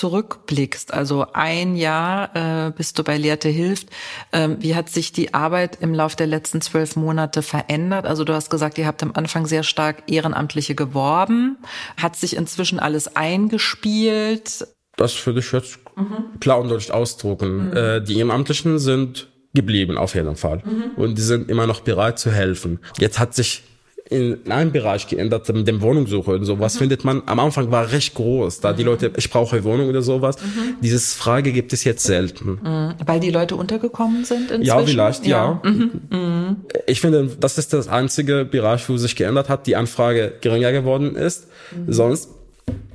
zurückblickst, 0.51 0.93
also 0.93 1.25
ein 1.33 1.75
Jahr 1.75 2.67
äh, 2.67 2.71
bist 2.71 2.99
du 2.99 3.03
bei 3.03 3.17
Lehrte 3.17 3.49
hilft, 3.49 3.87
äh, 4.31 4.49
wie 4.59 4.75
hat 4.75 4.89
sich 4.89 5.11
die 5.11 5.33
Arbeit 5.33 5.77
im 5.81 5.93
Laufe 5.93 6.17
der 6.17 6.27
letzten 6.27 6.61
zwölf 6.61 6.95
Monate 6.95 7.41
verändert? 7.41 8.05
Also 8.05 8.23
du 8.23 8.33
hast 8.33 8.49
gesagt, 8.49 8.77
ihr 8.77 8.85
habt 8.85 9.01
am 9.03 9.11
Anfang 9.13 9.47
sehr 9.47 9.63
stark 9.63 10.03
Ehrenamtliche 10.07 10.75
geworben. 10.75 11.57
Hat 11.97 12.15
sich 12.15 12.35
inzwischen 12.35 12.79
alles 12.79 13.15
eingespielt? 13.15 14.67
Das 14.97 15.25
würde 15.25 15.39
ich 15.39 15.51
jetzt 15.51 15.79
mhm. 15.95 16.39
klar 16.39 16.59
und 16.59 16.69
deutlich 16.69 16.91
ausdrucken. 16.91 17.69
Mhm. 17.69 17.77
Äh, 17.77 18.01
die 18.01 18.17
Ehrenamtlichen 18.17 18.79
sind 18.79 19.29
geblieben, 19.53 19.97
auf 19.97 20.15
jeden 20.15 20.35
Fall. 20.35 20.61
Mhm. 20.65 20.91
Und 20.95 21.17
die 21.17 21.21
sind 21.21 21.49
immer 21.49 21.67
noch 21.67 21.81
bereit 21.81 22.19
zu 22.19 22.31
helfen. 22.31 22.79
Jetzt 22.99 23.19
hat 23.19 23.33
sich 23.33 23.63
in 24.11 24.51
einem 24.51 24.73
Bereich 24.73 25.07
geändert, 25.07 25.47
mit 25.53 25.65
dem 25.67 25.81
Wohnungssuche 25.81 26.31
und 26.31 26.43
sowas 26.43 26.75
mhm. 26.75 26.79
findet 26.79 27.05
man, 27.05 27.23
am 27.27 27.39
Anfang 27.39 27.71
war 27.71 27.93
recht 27.93 28.13
groß, 28.13 28.59
da 28.59 28.73
mhm. 28.73 28.75
die 28.77 28.83
Leute, 28.83 29.11
ich 29.15 29.29
brauche 29.29 29.55
eine 29.55 29.63
Wohnung 29.63 29.87
oder 29.87 30.01
sowas. 30.01 30.35
Mhm. 30.35 30.75
Dieses 30.81 31.13
Frage 31.13 31.53
gibt 31.53 31.71
es 31.71 31.85
jetzt 31.85 32.03
selten. 32.03 32.59
Mhm. 32.61 32.93
Weil 33.05 33.21
die 33.21 33.29
Leute 33.29 33.55
untergekommen 33.55 34.25
sind 34.25 34.51
inzwischen? 34.51 34.63
Ja, 34.63 34.79
vielleicht, 34.79 35.25
ja. 35.25 35.61
ja. 35.63 35.69
Mhm. 35.69 35.91
Mhm. 36.09 36.55
Ich 36.87 36.99
finde, 36.99 37.37
das 37.39 37.57
ist 37.57 37.71
das 37.71 37.87
einzige 37.87 38.43
Bereich, 38.43 38.87
wo 38.89 38.97
sich 38.97 39.15
geändert 39.15 39.47
hat, 39.47 39.65
die 39.65 39.77
Anfrage 39.77 40.33
geringer 40.41 40.73
geworden 40.73 41.15
ist. 41.15 41.47
Sonst 41.87 42.29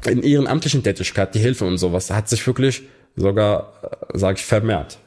in 0.07 0.23
ihren 0.23 0.47
amtlichen 0.47 0.83
Tätigkeit, 0.83 1.35
die 1.35 1.39
Hilfe 1.39 1.65
und 1.65 1.79
sowas, 1.79 2.11
hat 2.11 2.29
sich 2.29 2.47
wirklich 2.47 2.83
sogar, 3.17 3.73
äh, 4.13 4.19
sage 4.19 4.37
ich, 4.39 4.45
vermehrt. 4.45 4.99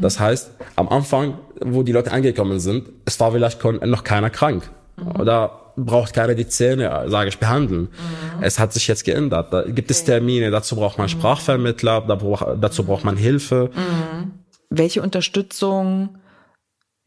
Das 0.00 0.18
heißt, 0.18 0.50
am 0.76 0.88
Anfang, 0.88 1.38
wo 1.60 1.82
die 1.82 1.92
Leute 1.92 2.10
angekommen 2.10 2.58
sind, 2.58 2.88
es 3.04 3.20
war 3.20 3.32
vielleicht 3.32 3.62
noch 3.62 4.04
keiner 4.04 4.30
krank. 4.30 4.70
Mhm. 4.98 5.20
Oder 5.20 5.72
braucht 5.76 6.12
keiner 6.12 6.34
die 6.34 6.48
Zähne, 6.48 7.04
sage 7.08 7.28
ich, 7.28 7.38
behandeln. 7.38 7.82
Mhm. 7.82 8.42
Es 8.42 8.58
hat 8.58 8.72
sich 8.72 8.88
jetzt 8.88 9.04
geändert. 9.04 9.52
Da 9.52 9.62
gibt 9.62 9.90
es 9.90 10.04
Termine, 10.04 10.50
dazu 10.50 10.76
braucht 10.76 10.98
man 10.98 11.06
mhm. 11.06 11.10
Sprachvermittler, 11.10 12.56
dazu 12.60 12.84
braucht 12.84 13.04
man 13.04 13.16
Hilfe. 13.16 13.70
Mhm. 13.74 14.32
Welche 14.70 15.02
Unterstützung 15.02 16.18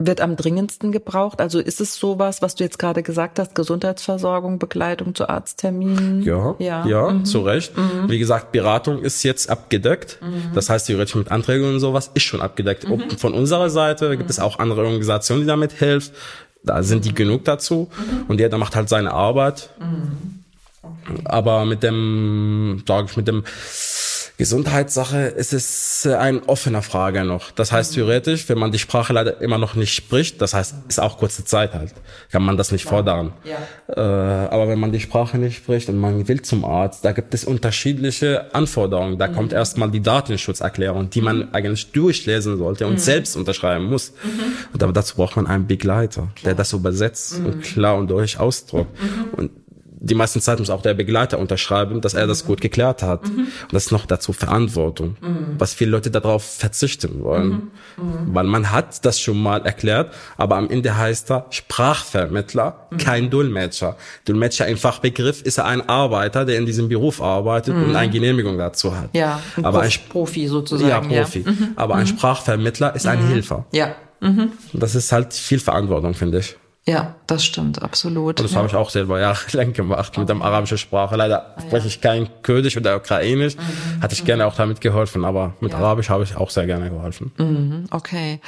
wird 0.05 0.21
am 0.21 0.35
dringendsten 0.35 0.91
gebraucht? 0.91 1.41
Also 1.41 1.59
ist 1.59 1.81
es 1.81 1.95
sowas, 1.95 2.41
was 2.41 2.55
du 2.55 2.63
jetzt 2.63 2.79
gerade 2.79 3.03
gesagt 3.03 3.39
hast, 3.39 3.55
Gesundheitsversorgung, 3.55 4.59
Begleitung 4.59 5.15
zu 5.15 5.29
Arztterminen? 5.29 6.23
Ja, 6.23 6.55
ja, 6.59 6.85
ja 6.87 7.09
mhm. 7.09 7.25
zu 7.25 7.41
Recht. 7.41 7.77
Mhm. 7.77 8.09
Wie 8.09 8.19
gesagt, 8.19 8.51
Beratung 8.51 8.99
ist 8.99 9.23
jetzt 9.23 9.49
abgedeckt. 9.49 10.19
Mhm. 10.21 10.53
Das 10.53 10.69
heißt, 10.69 10.87
theoretisch 10.87 11.15
mit 11.15 11.31
Anträgen 11.31 11.67
und 11.67 11.79
sowas 11.79 12.11
ist 12.13 12.23
schon 12.23 12.41
abgedeckt. 12.41 12.87
Mhm. 12.87 13.11
Von 13.17 13.33
unserer 13.33 13.69
Seite 13.69 14.17
gibt 14.17 14.29
es 14.29 14.39
auch 14.39 14.59
andere 14.59 14.83
Organisationen, 14.83 15.41
die 15.41 15.47
damit 15.47 15.79
helfen. 15.79 16.13
Da 16.63 16.83
sind 16.83 17.05
die 17.05 17.13
genug 17.13 17.45
dazu. 17.45 17.89
Mhm. 17.97 18.25
Und 18.27 18.39
jeder 18.39 18.57
macht 18.57 18.75
halt 18.75 18.89
seine 18.89 19.11
Arbeit. 19.11 19.69
Mhm. 19.79 20.43
Okay. 20.83 21.21
Aber 21.25 21.65
mit 21.65 21.83
dem, 21.83 22.83
sage 22.87 23.07
ich, 23.09 23.17
mit 23.17 23.27
dem 23.27 23.43
Gesundheitssache 24.41 25.19
ist 25.19 25.53
es 25.53 26.03
äh, 26.03 26.15
ein 26.15 26.41
offener 26.47 26.81
Frage 26.81 27.23
noch. 27.23 27.51
Das 27.51 27.71
heißt, 27.71 27.93
theoretisch, 27.93 28.49
wenn 28.49 28.57
man 28.57 28.71
die 28.71 28.79
Sprache 28.79 29.13
leider 29.13 29.39
immer 29.39 29.59
noch 29.59 29.75
nicht 29.75 29.93
spricht, 29.93 30.41
das 30.41 30.55
heißt, 30.55 30.73
ist 30.89 30.99
auch 30.99 31.19
kurze 31.19 31.45
Zeit 31.45 31.75
halt, 31.75 31.93
kann 32.31 32.41
man 32.41 32.57
das 32.57 32.71
nicht 32.71 32.85
fordern. 32.85 33.33
Ja. 33.43 33.57
Äh, 33.95 34.47
aber 34.49 34.67
wenn 34.67 34.79
man 34.79 34.91
die 34.91 34.99
Sprache 34.99 35.37
nicht 35.37 35.57
spricht 35.57 35.89
und 35.89 35.99
man 35.99 36.27
will 36.27 36.41
zum 36.41 36.65
Arzt, 36.65 37.05
da 37.05 37.11
gibt 37.11 37.35
es 37.35 37.45
unterschiedliche 37.45 38.51
Anforderungen. 38.55 39.19
Da 39.19 39.27
mhm. 39.27 39.35
kommt 39.35 39.53
erstmal 39.53 39.91
die 39.91 40.01
Datenschutzerklärung, 40.01 41.11
die 41.11 41.21
man 41.21 41.37
mhm. 41.37 41.49
eigentlich 41.51 41.91
durchlesen 41.91 42.57
sollte 42.57 42.87
und 42.87 42.93
mhm. 42.93 42.97
selbst 42.97 43.37
unterschreiben 43.37 43.85
muss. 43.85 44.11
Mhm. 44.23 44.53
Und 44.73 44.81
aber 44.81 44.91
dazu 44.91 45.17
braucht 45.17 45.35
man 45.35 45.45
einen 45.45 45.67
Begleiter, 45.67 46.29
klar. 46.33 46.45
der 46.45 46.55
das 46.55 46.73
übersetzt 46.73 47.37
und 47.37 47.57
mhm. 47.57 47.61
klar 47.61 47.95
und 47.95 48.09
durch 48.09 48.39
ausdruckt. 48.39 48.99
Mhm. 48.99 49.33
Und 49.33 49.51
die 50.03 50.15
meisten 50.15 50.41
Zeit 50.41 50.57
muss 50.57 50.71
auch 50.71 50.81
der 50.81 50.95
Begleiter 50.95 51.37
unterschreiben, 51.37 52.01
dass 52.01 52.15
er 52.15 52.25
das 52.25 52.43
gut 52.43 52.59
geklärt 52.59 53.03
hat. 53.03 53.23
Mhm. 53.25 53.39
Und 53.39 53.73
das 53.73 53.85
ist 53.85 53.91
noch 53.91 54.07
dazu 54.07 54.33
Verantwortung, 54.33 55.15
mhm. 55.21 55.55
was 55.59 55.75
viele 55.75 55.91
Leute 55.91 56.09
darauf 56.09 56.43
verzichten 56.43 57.21
wollen. 57.23 57.49
Mhm. 57.49 58.03
mhm. 58.03 58.33
Weil 58.33 58.45
man 58.45 58.71
hat 58.71 59.05
das 59.05 59.19
schon 59.19 59.41
mal 59.41 59.63
erklärt, 59.63 60.13
aber 60.37 60.57
am 60.57 60.71
Ende 60.71 60.97
heißt 60.97 61.31
er 61.31 61.45
Sprachvermittler, 61.51 62.87
mhm. 62.89 62.97
kein 62.97 63.29
Dolmetscher. 63.29 63.95
Dolmetscher 64.25 64.67
im 64.67 64.77
Fachbegriff 64.77 65.43
ist 65.43 65.59
er 65.59 65.65
ein 65.65 65.87
Arbeiter, 65.87 66.45
der 66.45 66.57
in 66.57 66.65
diesem 66.65 66.89
Beruf 66.89 67.21
arbeitet 67.21 67.75
und 67.75 67.89
mhm. 67.89 67.95
eine 67.95 68.11
Genehmigung 68.11 68.57
dazu 68.57 68.97
hat. 68.97 69.09
Ja, 69.13 69.39
ein 69.55 69.65
aber 69.65 69.81
ein 69.81 69.91
Profi 70.09 70.47
sozusagen. 70.47 71.11
Ja, 71.11 71.21
Profi. 71.21 71.45
Ja. 71.45 71.53
Aber 71.75 71.95
ein 71.95 72.07
Sprachvermittler 72.07 72.95
ist 72.95 73.05
ein 73.05 73.19
Helfer. 73.19 73.65
Ja. 73.71 73.95
Das 74.73 74.93
ist 74.93 75.11
halt 75.11 75.33
viel 75.33 75.59
Verantwortung, 75.59 76.13
finde 76.13 76.39
ich. 76.39 76.55
Ja, 76.91 77.15
das 77.27 77.45
stimmt, 77.45 77.81
absolut. 77.81 78.39
Und 78.39 78.43
das 78.43 78.51
ja. 78.51 78.57
habe 78.57 78.67
ich 78.67 78.75
auch 78.75 78.89
selber 78.89 79.19
jahrelang 79.19 79.73
gemacht 79.73 80.09
okay. 80.09 80.19
mit 80.19 80.29
der 80.29 80.35
arabischen 80.41 80.77
Sprache. 80.77 81.15
Leider 81.15 81.55
ah, 81.55 81.61
spreche 81.61 81.87
ich 81.87 82.01
kein 82.01 82.27
Kurdisch 82.43 82.77
oder 82.77 82.97
Ukrainisch. 82.97 83.55
Mhm. 83.55 84.01
Hatte 84.01 84.13
ich 84.13 84.21
mhm. 84.23 84.25
gerne 84.25 84.45
auch 84.45 84.55
damit 84.55 84.81
geholfen, 84.81 85.25
aber 85.25 85.53
mit 85.59 85.71
ja. 85.71 85.77
Arabisch 85.77 86.09
habe 86.09 86.23
ich 86.23 86.35
auch 86.35 86.49
sehr 86.49 86.65
gerne 86.65 86.89
geholfen. 86.89 87.31
Mhm. 87.37 87.85
Okay. 87.91 88.39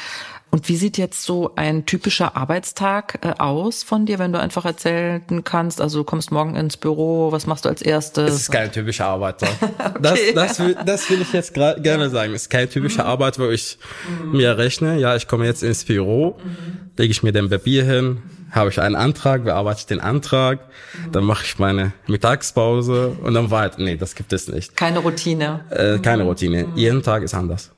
Und 0.54 0.70
wie 0.70 0.76
sieht 0.76 1.00
jetzt 1.00 1.24
so 1.24 1.54
ein 1.56 1.88
typischer 1.88 2.38
Arbeitstag 2.38 3.18
äh, 3.24 3.34
aus 3.40 3.82
von 3.82 4.06
dir, 4.06 4.20
wenn 4.20 4.32
du 4.32 4.40
einfach 4.40 4.66
erzählen 4.66 5.44
kannst? 5.44 5.82
Also 5.82 6.02
du 6.02 6.04
kommst 6.04 6.32
morgen 6.32 6.56
ins 6.56 6.78
Büro, 6.78 7.32
was 7.32 7.48
machst 7.48 7.66
du 7.66 7.70
als 7.70 7.82
erstes? 7.82 8.30
Es 8.30 8.42
ist 8.42 8.52
kein 8.52 8.72
typischer 8.72 9.08
Arbeitstag. 9.08 9.50
okay. 9.62 9.98
das, 10.00 10.20
das, 10.36 10.60
will, 10.60 10.78
das 10.86 11.10
will 11.10 11.24
ich 11.24 11.34
jetzt 11.34 11.56
gerne 11.56 12.12
sagen. 12.12 12.36
Es 12.36 12.44
ist 12.44 12.50
kein 12.52 12.70
typischer 12.70 13.06
mhm. 13.06 13.10
Arbeit, 13.10 13.40
wo 13.40 13.50
ich 13.50 13.80
mhm. 14.08 14.38
mir 14.38 14.56
rechne. 14.60 15.00
Ja, 15.00 15.16
ich 15.16 15.28
komme 15.28 15.48
jetzt 15.48 15.64
ins 15.64 15.86
Büro, 15.86 16.38
mhm. 16.38 16.92
lege 16.98 17.10
ich 17.10 17.24
mir 17.24 17.32
den 17.32 17.50
Papier 17.50 17.84
hin, 17.84 18.22
habe 18.54 18.70
ich 18.70 18.80
einen 18.80 18.96
Antrag, 18.96 19.44
bearbeite 19.44 19.80
ich 19.80 19.86
den 19.86 20.00
Antrag, 20.00 20.60
mhm. 20.60 21.12
dann 21.12 21.24
mache 21.26 21.44
ich 21.46 21.60
meine 21.60 21.92
Mittagspause 22.08 23.18
und 23.22 23.34
dann 23.34 23.52
weiter. 23.52 23.82
Nee, 23.82 23.98
das 23.98 24.16
gibt 24.16 24.32
es 24.32 24.48
nicht. 24.48 24.78
Keine 24.78 25.00
Routine. 25.00 25.62
Äh, 25.70 26.00
keine 26.00 26.24
Routine. 26.24 26.68
Jeden 26.76 27.04
Tag 27.04 27.24
ist 27.24 27.34
anders. 27.34 27.72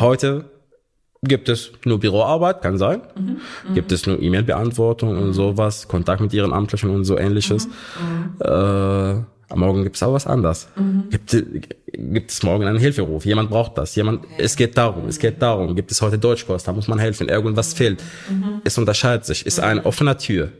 Heute 0.00 0.46
Gibt 1.24 1.48
es 1.48 1.70
nur 1.84 2.00
Büroarbeit, 2.00 2.62
kann 2.62 2.78
sein. 2.78 3.02
Mhm. 3.14 3.36
Mhm. 3.68 3.74
Gibt 3.74 3.92
es 3.92 4.08
nur 4.08 4.20
E-Mail-Beantwortung 4.20 5.16
und 5.16 5.32
sowas, 5.34 5.86
Kontakt 5.86 6.20
mit 6.20 6.32
ihren 6.32 6.52
Amtlichen 6.52 6.90
und 6.90 7.04
so 7.04 7.16
ähnliches. 7.16 7.68
Mhm. 7.68 8.34
Äh, 8.40 8.48
am 8.48 9.24
Morgen 9.54 9.84
gibt 9.84 9.94
es 9.94 10.02
auch 10.02 10.12
was 10.12 10.26
anderes. 10.26 10.66
Mhm. 10.74 11.10
Gibt, 11.10 11.36
gibt 11.92 12.30
es 12.30 12.42
morgen 12.42 12.64
einen 12.64 12.78
Hilferuf? 12.78 13.24
Jemand 13.24 13.50
braucht 13.50 13.78
das. 13.78 13.94
Jemand, 13.94 14.24
okay. 14.24 14.34
es 14.38 14.56
geht 14.56 14.76
darum, 14.76 15.08
es 15.08 15.18
geht 15.18 15.40
darum. 15.40 15.74
Gibt 15.76 15.90
es 15.90 16.00
heute 16.00 16.18
Deutschkurs? 16.18 16.64
Da 16.64 16.72
muss 16.72 16.88
man 16.88 16.98
helfen. 16.98 17.28
Irgendwas 17.28 17.74
fehlt. 17.74 18.02
Mhm. 18.28 18.62
Es 18.64 18.78
unterscheidet 18.78 19.24
sich. 19.24 19.46
Ist 19.46 19.60
eine 19.60 19.84
offene 19.84 20.16
Tür. 20.16 20.52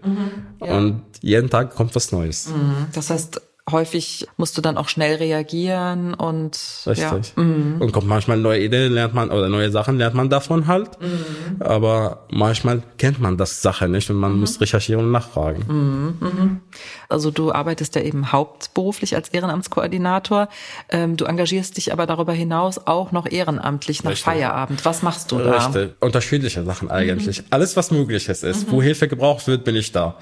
Ja. 0.60 0.76
Und 0.76 1.02
jeden 1.20 1.50
Tag 1.50 1.74
kommt 1.74 1.94
was 1.94 2.12
Neues. 2.12 2.52
Das 2.92 3.10
heißt, 3.10 3.40
häufig 3.70 4.26
musst 4.36 4.58
du 4.58 4.60
dann 4.60 4.76
auch 4.76 4.88
schnell 4.88 5.16
reagieren 5.16 6.14
und 6.14 6.58
Richtig. 6.84 7.32
Ja. 7.36 7.42
Mhm. 7.42 7.80
Und 7.80 7.92
kommt 7.92 8.08
manchmal 8.08 8.36
neue 8.36 8.60
Ideen, 8.60 8.92
lernt 8.92 9.14
man 9.14 9.30
oder 9.30 9.48
neue 9.48 9.70
Sachen 9.70 9.98
lernt 9.98 10.14
man 10.14 10.28
davon 10.28 10.66
halt. 10.66 11.00
Mhm. 11.00 11.62
Aber 11.62 12.26
manchmal 12.30 12.82
kennt 12.98 13.20
man 13.20 13.36
das 13.36 13.62
Sache 13.62 13.88
nicht 13.88 14.10
und 14.10 14.16
man 14.16 14.32
mhm. 14.32 14.40
muss 14.40 14.60
recherchieren 14.60 15.04
und 15.04 15.12
nachfragen. 15.12 15.64
Mhm. 15.68 16.28
Mhm. 16.28 16.60
Also 17.08 17.30
du 17.30 17.52
arbeitest 17.52 17.94
ja 17.94 18.02
eben 18.02 18.32
hauptberuflich 18.32 19.14
als 19.14 19.28
Ehrenamtskoordinator. 19.28 20.48
Ähm, 20.88 21.16
du 21.16 21.24
engagierst 21.26 21.76
dich 21.76 21.92
aber 21.92 22.06
darüber 22.06 22.32
hinaus 22.32 22.86
auch 22.86 23.12
noch 23.12 23.30
ehrenamtlich 23.30 24.02
nach 24.02 24.10
Richtig. 24.10 24.24
Feierabend. 24.24 24.84
Was 24.84 25.02
machst 25.02 25.30
du 25.30 25.38
da? 25.38 25.66
Richtig. 25.66 25.92
Unterschiedliche 26.00 26.64
Sachen 26.64 26.90
eigentlich. 26.90 27.44
Alles, 27.50 27.76
was 27.76 27.92
möglich 27.92 28.28
ist. 28.28 28.70
Wo 28.70 28.82
Hilfe 28.82 29.06
gebraucht 29.06 29.46
wird, 29.46 29.64
bin 29.64 29.76
ich 29.76 29.92
da. 29.92 30.16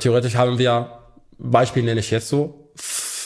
Theoretisch 0.00 0.36
haben 0.36 0.58
wir 0.58 0.98
Beispiel 1.38 1.84
nenne 1.84 2.00
ich 2.00 2.10
jetzt 2.10 2.28
so, 2.28 2.67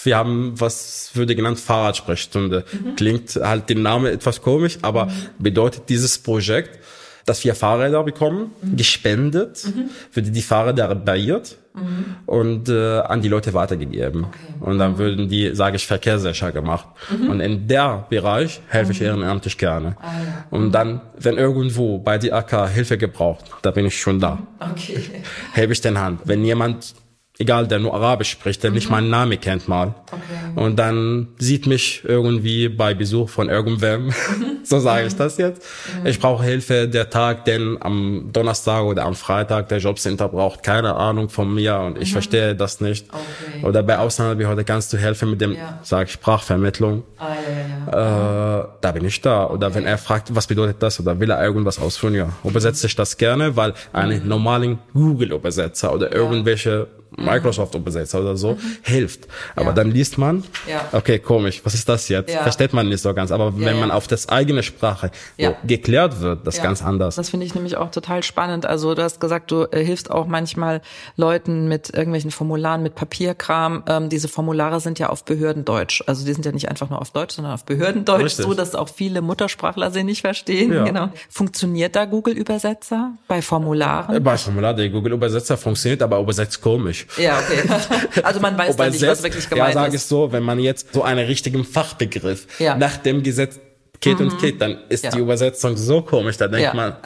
wir 0.04 0.16
haben, 0.16 0.58
was 0.60 1.10
würde 1.14 1.34
genannt, 1.34 1.58
Fahrradsprechstunde. 1.60 2.64
Mhm. 2.72 2.96
Klingt 2.96 3.36
halt 3.36 3.68
den 3.68 3.82
Namen 3.82 4.06
etwas 4.06 4.42
komisch, 4.42 4.78
aber 4.82 5.06
mhm. 5.06 5.12
bedeutet 5.38 5.88
dieses 5.88 6.18
Projekt, 6.18 6.78
dass 7.24 7.44
wir 7.44 7.54
Fahrräder 7.54 8.02
bekommen, 8.02 8.52
mhm. 8.62 8.76
gespendet, 8.76 9.64
mhm. 9.64 9.90
würde 10.12 10.30
die 10.30 10.42
Fahrräder 10.42 10.90
repariert 10.90 11.56
mhm. 11.74 12.16
und 12.26 12.68
äh, 12.68 12.98
an 13.00 13.22
die 13.22 13.28
Leute 13.28 13.54
weitergegeben. 13.54 14.24
Okay. 14.24 14.38
Und 14.60 14.78
dann 14.78 14.92
mhm. 14.92 14.98
würden 14.98 15.28
die, 15.28 15.54
sage 15.54 15.76
ich, 15.76 15.86
verkehrssicher 15.86 16.52
gemacht. 16.52 16.86
Mhm. 17.10 17.30
Und 17.30 17.40
in 17.40 17.68
der 17.68 18.06
Bereich 18.08 18.60
helfe 18.68 18.92
ich 18.92 19.00
ehrenamtlich 19.00 19.56
gerne. 19.58 19.96
Ah. 20.00 20.10
Und 20.50 20.72
dann, 20.72 21.00
wenn 21.18 21.36
irgendwo 21.36 21.98
bei 21.98 22.18
die 22.18 22.32
AK 22.32 22.68
Hilfe 22.70 22.98
gebraucht, 22.98 23.44
da 23.62 23.70
bin 23.70 23.86
ich 23.86 24.00
schon 24.00 24.20
da. 24.20 24.38
Okay. 24.58 25.02
Helfe 25.52 25.72
ich 25.72 25.80
den 25.80 25.98
Hand. 25.98 26.20
Wenn 26.24 26.44
jemand 26.44 26.94
egal, 27.42 27.66
der 27.66 27.78
nur 27.78 27.92
Arabisch 27.94 28.30
spricht, 28.30 28.62
der 28.62 28.70
mhm. 28.70 28.76
nicht 28.76 28.90
meinen 28.90 29.10
Namen 29.10 29.38
kennt 29.40 29.68
mal. 29.68 29.94
Okay. 30.10 30.60
Und 30.60 30.78
dann 30.78 31.28
sieht 31.38 31.66
mich 31.66 32.02
irgendwie 32.04 32.68
bei 32.68 32.94
Besuch 32.94 33.28
von 33.28 33.48
irgendwem, 33.48 34.06
mhm. 34.06 34.12
so 34.64 34.78
sage 34.78 35.06
ich 35.06 35.14
das 35.16 35.36
jetzt. 35.36 35.62
Mhm. 36.00 36.06
Ich 36.06 36.18
brauche 36.18 36.44
Hilfe, 36.44 36.88
der 36.88 37.10
Tag, 37.10 37.44
denn 37.44 37.76
am 37.80 38.30
Donnerstag 38.32 38.84
oder 38.84 39.04
am 39.04 39.14
Freitag 39.14 39.68
der 39.68 39.78
Jobcenter 39.78 40.28
braucht 40.28 40.62
keine 40.62 40.94
Ahnung 40.94 41.28
von 41.28 41.52
mir 41.52 41.78
und 41.80 41.98
ich 41.98 42.10
mhm. 42.10 42.12
verstehe 42.12 42.54
das 42.54 42.80
nicht. 42.80 43.06
Okay. 43.10 43.66
Oder 43.66 43.82
bei 43.82 43.98
Ausländerbehörde 43.98 44.64
kannst 44.64 44.92
du 44.92 44.96
helfen 44.96 45.30
mit 45.30 45.40
dem, 45.40 45.54
ja. 45.54 45.78
sag 45.82 46.06
ich, 46.06 46.12
Sprachvermittlung. 46.14 47.02
Ah, 47.18 47.34
ja, 47.90 47.92
ja. 47.92 48.60
Äh, 48.60 48.68
da 48.80 48.92
bin 48.92 49.04
ich 49.04 49.20
da. 49.20 49.46
Oder 49.46 49.68
okay. 49.68 49.76
wenn 49.76 49.86
er 49.86 49.98
fragt, 49.98 50.34
was 50.34 50.46
bedeutet 50.46 50.82
das 50.82 51.00
oder 51.00 51.18
will 51.18 51.30
er 51.30 51.42
irgendwas 51.42 51.78
ausführen, 51.78 52.14
ja, 52.14 52.28
übersetze 52.44 52.86
ich 52.86 52.94
das 52.94 53.16
gerne, 53.16 53.56
weil 53.56 53.74
einen 53.92 54.22
mhm. 54.22 54.28
normalen 54.28 54.78
Google-Übersetzer 54.94 55.92
oder 55.92 56.12
irgendwelche 56.12 56.86
Microsoft-Übersetzer 57.16 58.20
oder 58.20 58.36
so, 58.36 58.52
mhm. 58.52 58.58
hilft. 58.82 59.28
Aber 59.54 59.66
ja. 59.66 59.72
dann 59.72 59.90
liest 59.90 60.18
man, 60.18 60.44
ja. 60.68 60.88
okay, 60.92 61.18
komisch, 61.18 61.60
was 61.64 61.74
ist 61.74 61.88
das 61.88 62.08
jetzt? 62.08 62.32
Ja. 62.32 62.42
Versteht 62.42 62.72
man 62.72 62.88
nicht 62.88 63.00
so 63.00 63.12
ganz. 63.14 63.30
Aber 63.30 63.58
wenn 63.58 63.78
man 63.78 63.90
auf 63.90 64.06
das 64.06 64.28
eigene 64.28 64.62
Sprache 64.62 65.10
so 65.38 65.54
geklärt 65.64 66.20
wird, 66.20 66.46
das 66.46 66.56
ist 66.56 66.62
ganz 66.62 66.82
anders. 66.82 67.16
Das 67.16 67.30
finde 67.30 67.46
ich 67.46 67.54
nämlich 67.54 67.76
auch 67.76 67.90
total 67.90 68.22
spannend. 68.22 68.66
Also 68.66 68.94
du 68.94 69.02
hast 69.02 69.20
gesagt, 69.20 69.50
du 69.50 69.66
äh, 69.70 69.84
hilfst 69.84 70.10
auch 70.10 70.26
manchmal 70.26 70.80
Leuten 71.16 71.68
mit 71.68 71.90
irgendwelchen 71.90 72.30
Formularen, 72.30 72.82
mit 72.82 72.94
Papierkram. 72.94 73.84
Ähm, 73.86 74.08
diese 74.08 74.28
Formulare 74.28 74.80
sind 74.80 74.98
ja 74.98 75.08
auf 75.08 75.24
Behördendeutsch. 75.24 76.02
Also 76.06 76.24
die 76.24 76.32
sind 76.32 76.44
ja 76.44 76.52
nicht 76.52 76.68
einfach 76.68 76.90
nur 76.90 77.00
auf 77.00 77.10
Deutsch, 77.10 77.34
sondern 77.34 77.54
auf 77.54 77.64
Behördendeutsch, 77.64 78.24
Richtig. 78.24 78.46
so 78.46 78.54
dass 78.54 78.74
auch 78.74 78.88
viele 78.88 79.20
Muttersprachler 79.20 79.90
sie 79.90 80.04
nicht 80.04 80.22
verstehen. 80.22 80.70
Genau. 80.84 81.10
Funktioniert 81.28 81.96
da 81.96 82.04
Google-Übersetzer 82.04 83.12
bei 83.28 83.42
Formularen? 83.42 84.22
Bei 84.22 84.36
Formularen, 84.36 84.76
der 84.76 84.90
Google-Übersetzer 84.90 85.56
funktioniert, 85.56 86.02
aber 86.02 86.18
übersetzt 86.18 86.60
komisch. 86.60 87.01
Ja, 87.16 87.38
okay. 87.38 88.22
Also 88.22 88.40
man 88.40 88.56
weiß 88.56 88.76
dann 88.76 88.90
nicht, 88.90 89.00
selbst, 89.00 89.18
was 89.18 89.24
wirklich 89.24 89.48
gemeint 89.48 89.70
ist. 89.70 89.74
Ja, 89.74 89.82
sage 89.82 89.96
ich 89.96 90.02
so, 90.02 90.32
wenn 90.32 90.42
man 90.42 90.58
jetzt 90.58 90.92
so 90.92 91.02
einen 91.02 91.26
richtigen 91.26 91.64
Fachbegriff 91.64 92.46
ja. 92.58 92.76
nach 92.76 92.96
dem 92.96 93.22
Gesetz 93.22 93.58
geht 94.02 94.20
mhm. 94.20 94.28
und 94.28 94.38
geht, 94.38 94.60
dann 94.60 94.78
ist 94.88 95.04
ja. 95.04 95.10
die 95.10 95.20
Übersetzung 95.20 95.76
so 95.76 96.02
komisch, 96.02 96.36
da 96.36 96.48
denkt 96.48 96.64
ja. 96.64 96.74
man, 96.74 96.96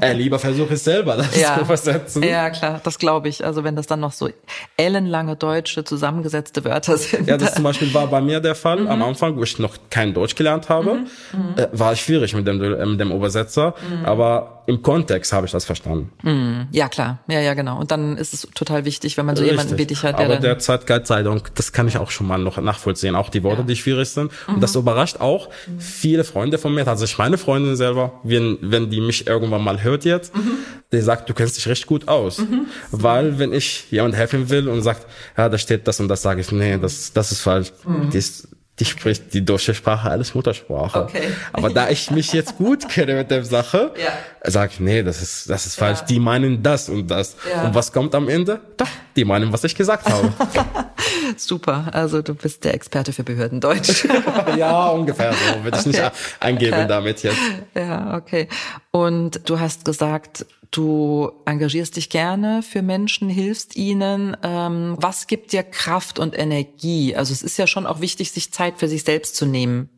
ey, 0.00 0.14
lieber 0.16 0.38
versuche 0.38 0.74
ich 0.74 0.82
selber 0.82 1.16
das 1.16 1.40
ja. 1.40 1.54
zu 1.54 1.60
übersetzen. 1.62 2.22
Ja, 2.22 2.50
klar, 2.50 2.80
das 2.82 2.98
glaube 2.98 3.28
ich. 3.28 3.44
Also 3.44 3.64
wenn 3.64 3.76
das 3.76 3.86
dann 3.86 4.00
noch 4.00 4.12
so 4.12 4.28
ellenlange 4.76 5.36
deutsche 5.36 5.84
zusammengesetzte 5.84 6.64
Wörter 6.64 6.98
sind. 6.98 7.28
Ja, 7.28 7.38
das 7.38 7.54
zum 7.54 7.64
Beispiel 7.64 7.94
war 7.94 8.08
bei 8.08 8.20
mir 8.20 8.40
der 8.40 8.54
Fall 8.54 8.80
mhm. 8.80 8.88
am 8.88 9.02
Anfang, 9.02 9.36
wo 9.36 9.42
ich 9.44 9.58
noch 9.58 9.76
kein 9.88 10.12
Deutsch 10.12 10.34
gelernt 10.34 10.68
habe, 10.68 10.96
mhm. 10.96 11.08
äh, 11.56 11.68
war 11.72 11.92
es 11.92 12.00
schwierig 12.00 12.34
mit 12.34 12.46
dem, 12.46 12.60
äh, 12.62 12.84
mit 12.84 13.00
dem 13.00 13.12
Übersetzer, 13.12 13.74
mhm. 13.88 14.04
aber 14.04 14.63
im 14.66 14.82
Kontext 14.82 15.32
habe 15.32 15.46
ich 15.46 15.52
das 15.52 15.64
verstanden. 15.64 16.10
Mhm. 16.22 16.68
Ja, 16.70 16.88
klar. 16.88 17.18
Ja, 17.28 17.40
ja, 17.40 17.54
genau. 17.54 17.78
Und 17.78 17.90
dann 17.90 18.16
ist 18.16 18.32
es 18.32 18.48
total 18.54 18.84
wichtig, 18.84 19.16
wenn 19.16 19.26
man 19.26 19.36
so 19.36 19.42
Richtig. 19.42 19.58
jemanden 19.58 19.78
wie 19.78 19.86
dich 19.86 20.02
hat. 20.02 20.18
Der 20.18 20.26
Aber 20.26 20.60
sei 21.06 21.22
Dank, 21.22 21.54
das 21.54 21.72
kann 21.72 21.86
ich 21.88 21.98
auch 21.98 22.10
schon 22.10 22.26
mal 22.26 22.38
noch 22.38 22.56
nachvollziehen. 22.58 23.14
Auch 23.14 23.28
die 23.28 23.42
Worte, 23.42 23.60
ja. 23.60 23.66
die 23.66 23.76
schwierig 23.76 24.08
sind. 24.08 24.32
Und 24.46 24.62
das 24.62 24.74
überrascht 24.74 25.20
auch 25.20 25.50
viele 25.78 26.24
Freunde 26.24 26.58
von 26.58 26.74
mir, 26.74 26.86
also 26.86 27.04
ich 27.04 27.18
meine 27.18 27.38
Freundin 27.38 27.76
selber, 27.76 28.20
wenn, 28.22 28.58
wenn 28.62 28.90
die 28.90 29.00
mich 29.00 29.26
irgendwann 29.26 29.62
mal 29.62 29.82
hört 29.82 30.04
jetzt, 30.04 30.34
mhm. 30.34 30.52
die 30.92 31.00
sagt, 31.00 31.28
du 31.28 31.34
kennst 31.34 31.56
dich 31.56 31.68
recht 31.68 31.86
gut 31.86 32.08
aus. 32.08 32.38
Mhm. 32.38 32.66
Weil 32.90 33.38
wenn 33.38 33.52
ich 33.52 33.90
jemand 33.90 34.16
helfen 34.16 34.48
will 34.50 34.68
und 34.68 34.82
sagt, 34.82 35.06
ja, 35.36 35.48
da 35.48 35.58
steht 35.58 35.86
das 35.86 36.00
und 36.00 36.08
das, 36.08 36.22
sage 36.22 36.40
ich, 36.40 36.50
nee, 36.52 36.78
das, 36.78 37.12
das 37.12 37.32
ist 37.32 37.40
falsch. 37.40 37.72
Mhm. 37.86 38.10
Die, 38.80 38.84
spricht 38.84 39.32
die 39.34 39.44
deutsche 39.44 39.72
Sprache 39.72 40.10
alles 40.10 40.34
Muttersprache. 40.34 41.04
Okay. 41.04 41.28
Aber 41.52 41.70
da 41.70 41.90
ich 41.90 42.10
mich 42.10 42.32
jetzt 42.32 42.56
gut 42.58 42.88
kenne 42.88 43.14
mit 43.14 43.30
der 43.30 43.44
Sache, 43.44 43.92
ja. 43.96 44.50
sage 44.50 44.72
ich, 44.74 44.80
nee, 44.80 45.04
das 45.04 45.22
ist, 45.22 45.48
das 45.48 45.66
ist 45.66 45.76
falsch. 45.76 46.00
Ja. 46.00 46.06
Die 46.06 46.18
meinen 46.18 46.60
das 46.60 46.88
und 46.88 47.08
das. 47.08 47.36
Ja. 47.48 47.66
Und 47.66 47.74
was 47.76 47.92
kommt 47.92 48.16
am 48.16 48.28
Ende? 48.28 48.60
Doch, 48.76 48.88
die 49.14 49.24
meinen, 49.24 49.52
was 49.52 49.62
ich 49.62 49.76
gesagt 49.76 50.08
habe. 50.10 50.32
Super. 51.36 51.88
Also 51.92 52.20
du 52.20 52.34
bist 52.34 52.64
der 52.64 52.74
Experte 52.74 53.12
für 53.12 53.22
Behördendeutsch. 53.22 54.06
ja, 54.56 54.88
ungefähr 54.88 55.32
so. 55.32 55.62
Würde 55.62 55.78
ich 55.78 55.86
okay. 55.86 56.00
nicht 56.00 56.12
eingeben 56.40 56.74
okay. 56.74 56.88
damit 56.88 57.22
jetzt. 57.22 57.38
Ja, 57.74 58.16
okay. 58.16 58.48
Und 58.90 59.48
du 59.48 59.60
hast 59.60 59.84
gesagt, 59.84 60.46
Du 60.74 61.30
engagierst 61.46 61.96
dich 61.96 62.10
gerne 62.10 62.60
für 62.64 62.82
Menschen, 62.82 63.28
hilfst 63.28 63.76
ihnen. 63.76 64.36
Ähm, 64.42 64.96
was 64.98 65.28
gibt 65.28 65.52
dir 65.52 65.62
Kraft 65.62 66.18
und 66.18 66.36
Energie? 66.36 67.14
Also 67.14 67.32
es 67.32 67.44
ist 67.44 67.56
ja 67.58 67.68
schon 67.68 67.86
auch 67.86 68.00
wichtig, 68.00 68.32
sich 68.32 68.50
Zeit 68.50 68.78
für 68.78 68.88
sich 68.88 69.04
selbst 69.04 69.36
zu 69.36 69.46
nehmen. 69.46 69.88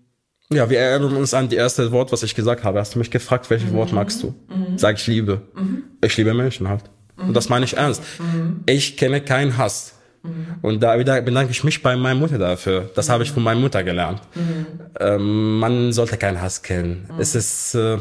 Ja, 0.53 0.69
wir 0.69 0.79
erinnern 0.79 1.17
uns 1.17 1.33
an 1.33 1.49
die 1.49 1.57
erste 1.57 1.93
Wort, 1.93 2.13
was 2.13 2.23
ich 2.23 2.35
gesagt 2.35 2.63
habe. 2.63 2.79
Hast 2.79 2.95
du 2.95 2.99
mich 2.99 3.11
gefragt, 3.11 3.49
welches 3.49 3.71
mhm. 3.71 3.77
Wort 3.77 3.93
magst 3.95 4.23
du? 4.23 4.35
Mhm. 4.49 4.77
Sag 4.77 4.97
ich 4.97 5.07
liebe. 5.07 5.41
Mhm. 5.55 5.85
Ich 6.03 6.15
liebe 6.19 6.35
Menschen 6.35 6.69
halt. 6.69 6.85
Und 7.17 7.33
das 7.33 7.49
meine 7.49 7.65
ich 7.65 7.79
ernst. 7.79 8.03
Mhm. 8.19 8.61
Ich 8.67 8.99
kenne 8.99 9.23
keinen 9.23 9.57
Hass. 9.57 9.95
Mhm. 10.23 10.57
Und 10.61 10.83
da 10.83 10.99
wieder 10.99 11.23
bedanke 11.23 11.53
ich 11.53 11.65
mich 11.65 11.83
bei 11.83 11.97
meiner 11.97 12.21
Mutter 12.21 12.37
dafür. 12.37 12.91
Das 12.95 13.09
habe 13.09 13.23
ich 13.23 13.33
von 13.33 13.43
meiner 13.43 13.61
Mutter 13.61 13.83
gelernt. 13.83 14.21
Mhm. 14.35 14.67
Ähm, 15.01 15.59
man 15.59 15.93
sollte 15.95 16.19
keinen 16.19 16.43
Hass 16.43 16.63
kennen. 16.63 17.09
Es 17.19 17.35
ist 17.35 17.75
äh, 17.75 17.97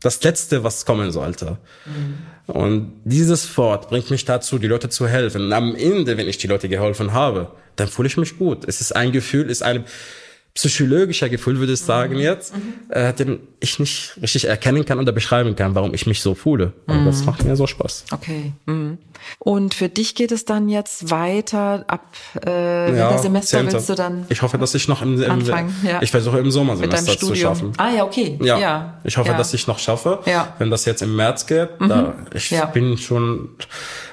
das 0.00 0.22
Letzte, 0.22 0.62
was 0.64 0.84
kommen 0.84 1.10
sollte. 1.10 1.58
Mhm. 1.86 2.52
Und 2.52 2.92
dieses 3.04 3.56
Wort 3.56 3.88
bringt 3.88 4.10
mich 4.10 4.24
dazu, 4.24 4.58
die 4.58 4.68
Leute 4.68 4.88
zu 4.88 5.08
helfen. 5.08 5.46
Und 5.46 5.52
am 5.52 5.74
Ende, 5.74 6.16
wenn 6.16 6.28
ich 6.28 6.38
die 6.38 6.46
Leute 6.46 6.68
geholfen 6.68 7.12
habe, 7.12 7.52
dann 7.76 7.88
fühle 7.88 8.08
ich 8.08 8.16
mich 8.16 8.38
gut. 8.38 8.64
Es 8.66 8.80
ist 8.80 8.94
ein 8.94 9.12
Gefühl, 9.12 9.50
ist 9.50 9.62
eine 9.62 9.84
psychologischer 10.56 11.28
Gefühl, 11.28 11.58
würde 11.60 11.74
ich 11.74 11.80
sagen 11.80 12.14
mhm. 12.14 12.20
jetzt, 12.20 12.54
mhm. 12.56 12.74
äh, 12.88 13.12
den 13.12 13.40
ich 13.60 13.78
nicht 13.78 14.16
richtig 14.20 14.46
erkennen 14.46 14.84
kann 14.84 14.98
oder 14.98 15.12
beschreiben 15.12 15.54
kann, 15.54 15.74
warum 15.74 15.94
ich 15.94 16.06
mich 16.06 16.22
so 16.22 16.34
fühle. 16.34 16.72
Und 16.86 17.02
mhm. 17.02 17.06
das 17.06 17.24
macht 17.24 17.44
mir 17.44 17.56
so 17.56 17.66
Spaß. 17.66 18.06
Okay. 18.10 18.52
Mhm. 18.64 18.98
Und 19.38 19.74
für 19.74 19.88
dich 19.88 20.14
geht 20.14 20.32
es 20.32 20.44
dann 20.44 20.68
jetzt 20.68 21.10
weiter 21.10 21.84
ab 21.88 22.06
äh, 22.44 22.96
ja, 22.96 23.18
Semester 23.18 23.58
Zehnte. 23.58 23.74
willst 23.74 23.88
du 23.88 23.94
dann? 23.94 24.24
Ich 24.28 24.42
hoffe, 24.42 24.58
dass 24.58 24.74
ich 24.74 24.88
noch 24.88 25.02
im, 25.02 25.20
im 25.20 25.44
ja. 25.84 26.00
ich 26.00 26.10
versuche 26.10 26.38
im 26.38 26.50
Sommersemester 26.50 27.18
zu 27.18 27.34
schaffen. 27.34 27.72
Ah 27.76 27.90
ja, 27.90 28.04
okay. 28.04 28.38
Ja. 28.42 28.58
ja. 28.58 29.00
Ich 29.04 29.16
hoffe, 29.16 29.32
dass 29.32 29.52
ich 29.52 29.66
noch 29.66 29.78
schaffe. 29.78 30.20
Ja. 30.26 30.54
Wenn 30.58 30.70
das 30.70 30.84
jetzt 30.84 31.02
im 31.02 31.16
März 31.16 31.46
geht, 31.46 31.80
mhm. 31.80 31.88
da 31.88 32.14
ich 32.34 32.50
ja. 32.50 32.66
bin 32.66 32.96
schon 32.96 33.50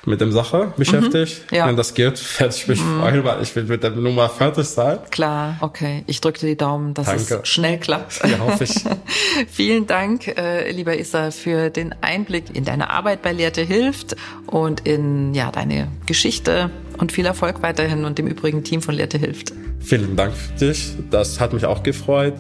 mit 0.06 0.22
dem 0.22 0.32
Sache 0.32 0.74
beschäftigt. 0.78 1.52
Mhm. 1.52 1.58
Ja. 1.58 1.68
Wenn 1.68 1.78
das 1.78 1.94
geht, 1.94 2.40
werde 2.40 2.54
ich 2.56 2.68
mich 2.68 2.82
mhm. 2.82 3.00
freuen, 3.00 3.24
weil 3.24 3.42
ich 3.42 3.56
will 3.56 3.64
mit 3.64 3.84
der 3.84 3.92
Nummer 3.92 4.30
fertig 4.30 4.66
sein. 4.66 5.00
Klar, 5.12 5.58
okay. 5.62 6.04
Ich 6.08 6.22
drücke 6.22 6.40
dir 6.40 6.48
die 6.48 6.58
Daumen, 6.58 6.94
dass 6.94 7.08
Danke. 7.08 7.42
es 7.44 7.48
schnell 7.48 7.80
klappt. 7.80 8.22
Ja, 8.24 8.40
hoffe 8.40 8.66
ich. 8.66 8.84
Vielen 9.50 9.88
Dank, 9.88 10.28
äh, 10.28 10.72
lieber 10.72 10.98
Issa, 10.98 11.32
für 11.32 11.70
den 11.70 11.96
Einblick 12.02 12.56
in 12.56 12.66
deine 12.66 12.90
Arbeit 12.90 13.22
bei 13.22 13.32
Lehrte 13.32 13.62
hilft 13.62 14.16
und 14.48 14.82
in 14.82 15.34
ja 15.34 15.52
deine 15.52 15.88
Geschichte 16.06 16.70
und 16.98 17.12
viel 17.12 17.26
Erfolg 17.26 17.62
weiterhin 17.62 18.06
und 18.06 18.18
dem 18.18 18.28
übrigen 18.28 18.64
Team 18.64 18.82
von 18.82 18.96
Lehrte 18.96 19.18
hilft. 19.18 19.54
Vielen 19.80 20.16
Dank 20.16 20.34
für 20.36 20.54
dich. 20.54 20.94
Das 21.10 21.40
hat 21.40 21.54
mich 21.54 21.66
auch 21.66 21.84
gefreut. 21.84 22.36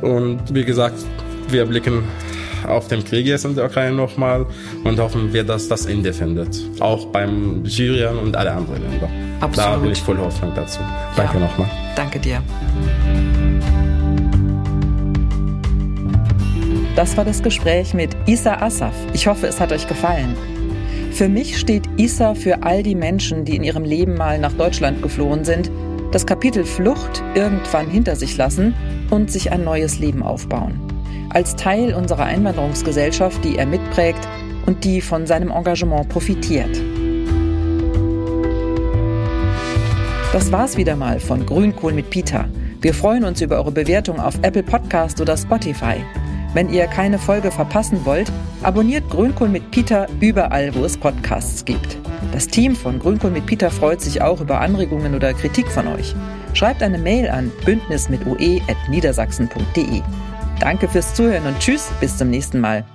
Und 0.00 0.54
wie 0.54 0.64
gesagt, 0.64 0.96
wir 1.48 1.66
blicken 1.66 2.04
auf 2.66 2.88
den 2.88 3.04
Krieg 3.04 3.26
jetzt 3.26 3.44
in 3.44 3.54
der 3.54 3.66
Ukraine 3.66 3.96
nochmal 3.96 4.46
und 4.84 4.98
hoffen 4.98 5.32
wir, 5.32 5.44
dass 5.44 5.68
das 5.68 5.86
Ende 5.86 6.12
findet. 6.12 6.60
Auch 6.80 7.06
beim 7.06 7.66
Syrien 7.66 8.18
und 8.18 8.36
alle 8.36 8.52
anderen 8.52 8.82
Länder. 8.82 9.08
Absolut. 9.40 9.70
Da 9.70 9.76
bin 9.78 9.90
ich 9.92 10.02
voll 10.02 10.18
Hoffnung 10.18 10.52
dazu. 10.54 10.80
Danke 11.16 11.34
ja. 11.34 11.40
nochmal. 11.40 11.70
Danke 11.96 12.18
dir. 12.18 12.42
Das 16.96 17.16
war 17.16 17.24
das 17.24 17.42
Gespräch 17.42 17.92
mit 17.92 18.16
Isa 18.26 18.60
Asaf. 18.60 18.94
Ich 19.12 19.26
hoffe, 19.26 19.48
es 19.48 19.60
hat 19.60 19.72
euch 19.72 19.88
gefallen. 19.88 20.36
Für 21.10 21.28
mich 21.28 21.58
steht 21.58 21.88
Isa 21.96 22.34
für 22.34 22.62
all 22.62 22.82
die 22.82 22.94
Menschen, 22.94 23.44
die 23.44 23.56
in 23.56 23.64
ihrem 23.64 23.84
Leben 23.84 24.14
mal 24.16 24.38
nach 24.38 24.52
Deutschland 24.52 25.02
geflohen 25.02 25.44
sind, 25.44 25.70
das 26.12 26.26
Kapitel 26.26 26.64
Flucht 26.64 27.22
irgendwann 27.34 27.88
hinter 27.88 28.14
sich 28.14 28.36
lassen 28.36 28.74
und 29.10 29.30
sich 29.30 29.50
ein 29.50 29.64
neues 29.64 29.98
Leben 29.98 30.22
aufbauen 30.22 30.93
als 31.30 31.56
Teil 31.56 31.94
unserer 31.94 32.24
Einwanderungsgesellschaft, 32.24 33.44
die 33.44 33.58
er 33.58 33.66
mitprägt 33.66 34.28
und 34.66 34.84
die 34.84 35.00
von 35.00 35.26
seinem 35.26 35.50
Engagement 35.50 36.08
profitiert. 36.08 36.80
Das 40.32 40.50
war's 40.50 40.76
wieder 40.76 40.96
mal 40.96 41.20
von 41.20 41.46
Grünkohl 41.46 41.92
mit 41.92 42.10
Peter. 42.10 42.48
Wir 42.80 42.92
freuen 42.92 43.24
uns 43.24 43.40
über 43.40 43.56
eure 43.56 43.70
Bewertung 43.70 44.18
auf 44.18 44.34
Apple 44.42 44.64
Podcast 44.64 45.20
oder 45.20 45.36
Spotify. 45.36 46.04
Wenn 46.54 46.70
ihr 46.70 46.86
keine 46.86 47.18
Folge 47.18 47.50
verpassen 47.50 48.04
wollt, 48.04 48.30
abonniert 48.62 49.08
Grünkohl 49.10 49.48
mit 49.48 49.70
Peter 49.70 50.06
überall, 50.20 50.74
wo 50.74 50.84
es 50.84 50.96
Podcasts 50.96 51.64
gibt. 51.64 51.98
Das 52.32 52.46
Team 52.46 52.74
von 52.74 52.98
Grünkohl 52.98 53.30
mit 53.30 53.46
Peter 53.46 53.70
freut 53.70 54.00
sich 54.00 54.22
auch 54.22 54.40
über 54.40 54.60
Anregungen 54.60 55.14
oder 55.14 55.34
Kritik 55.34 55.68
von 55.68 55.86
euch. 55.88 56.14
Schreibt 56.52 56.82
eine 56.82 56.98
Mail 56.98 57.28
an 57.28 57.52
bündnis 57.64 58.08
mit 58.08 58.26
ue@niedersachsen.de. 58.26 60.02
Danke 60.64 60.88
fürs 60.88 61.12
Zuhören 61.12 61.44
und 61.44 61.58
tschüss, 61.58 61.90
bis 62.00 62.16
zum 62.16 62.30
nächsten 62.30 62.58
Mal. 62.58 62.86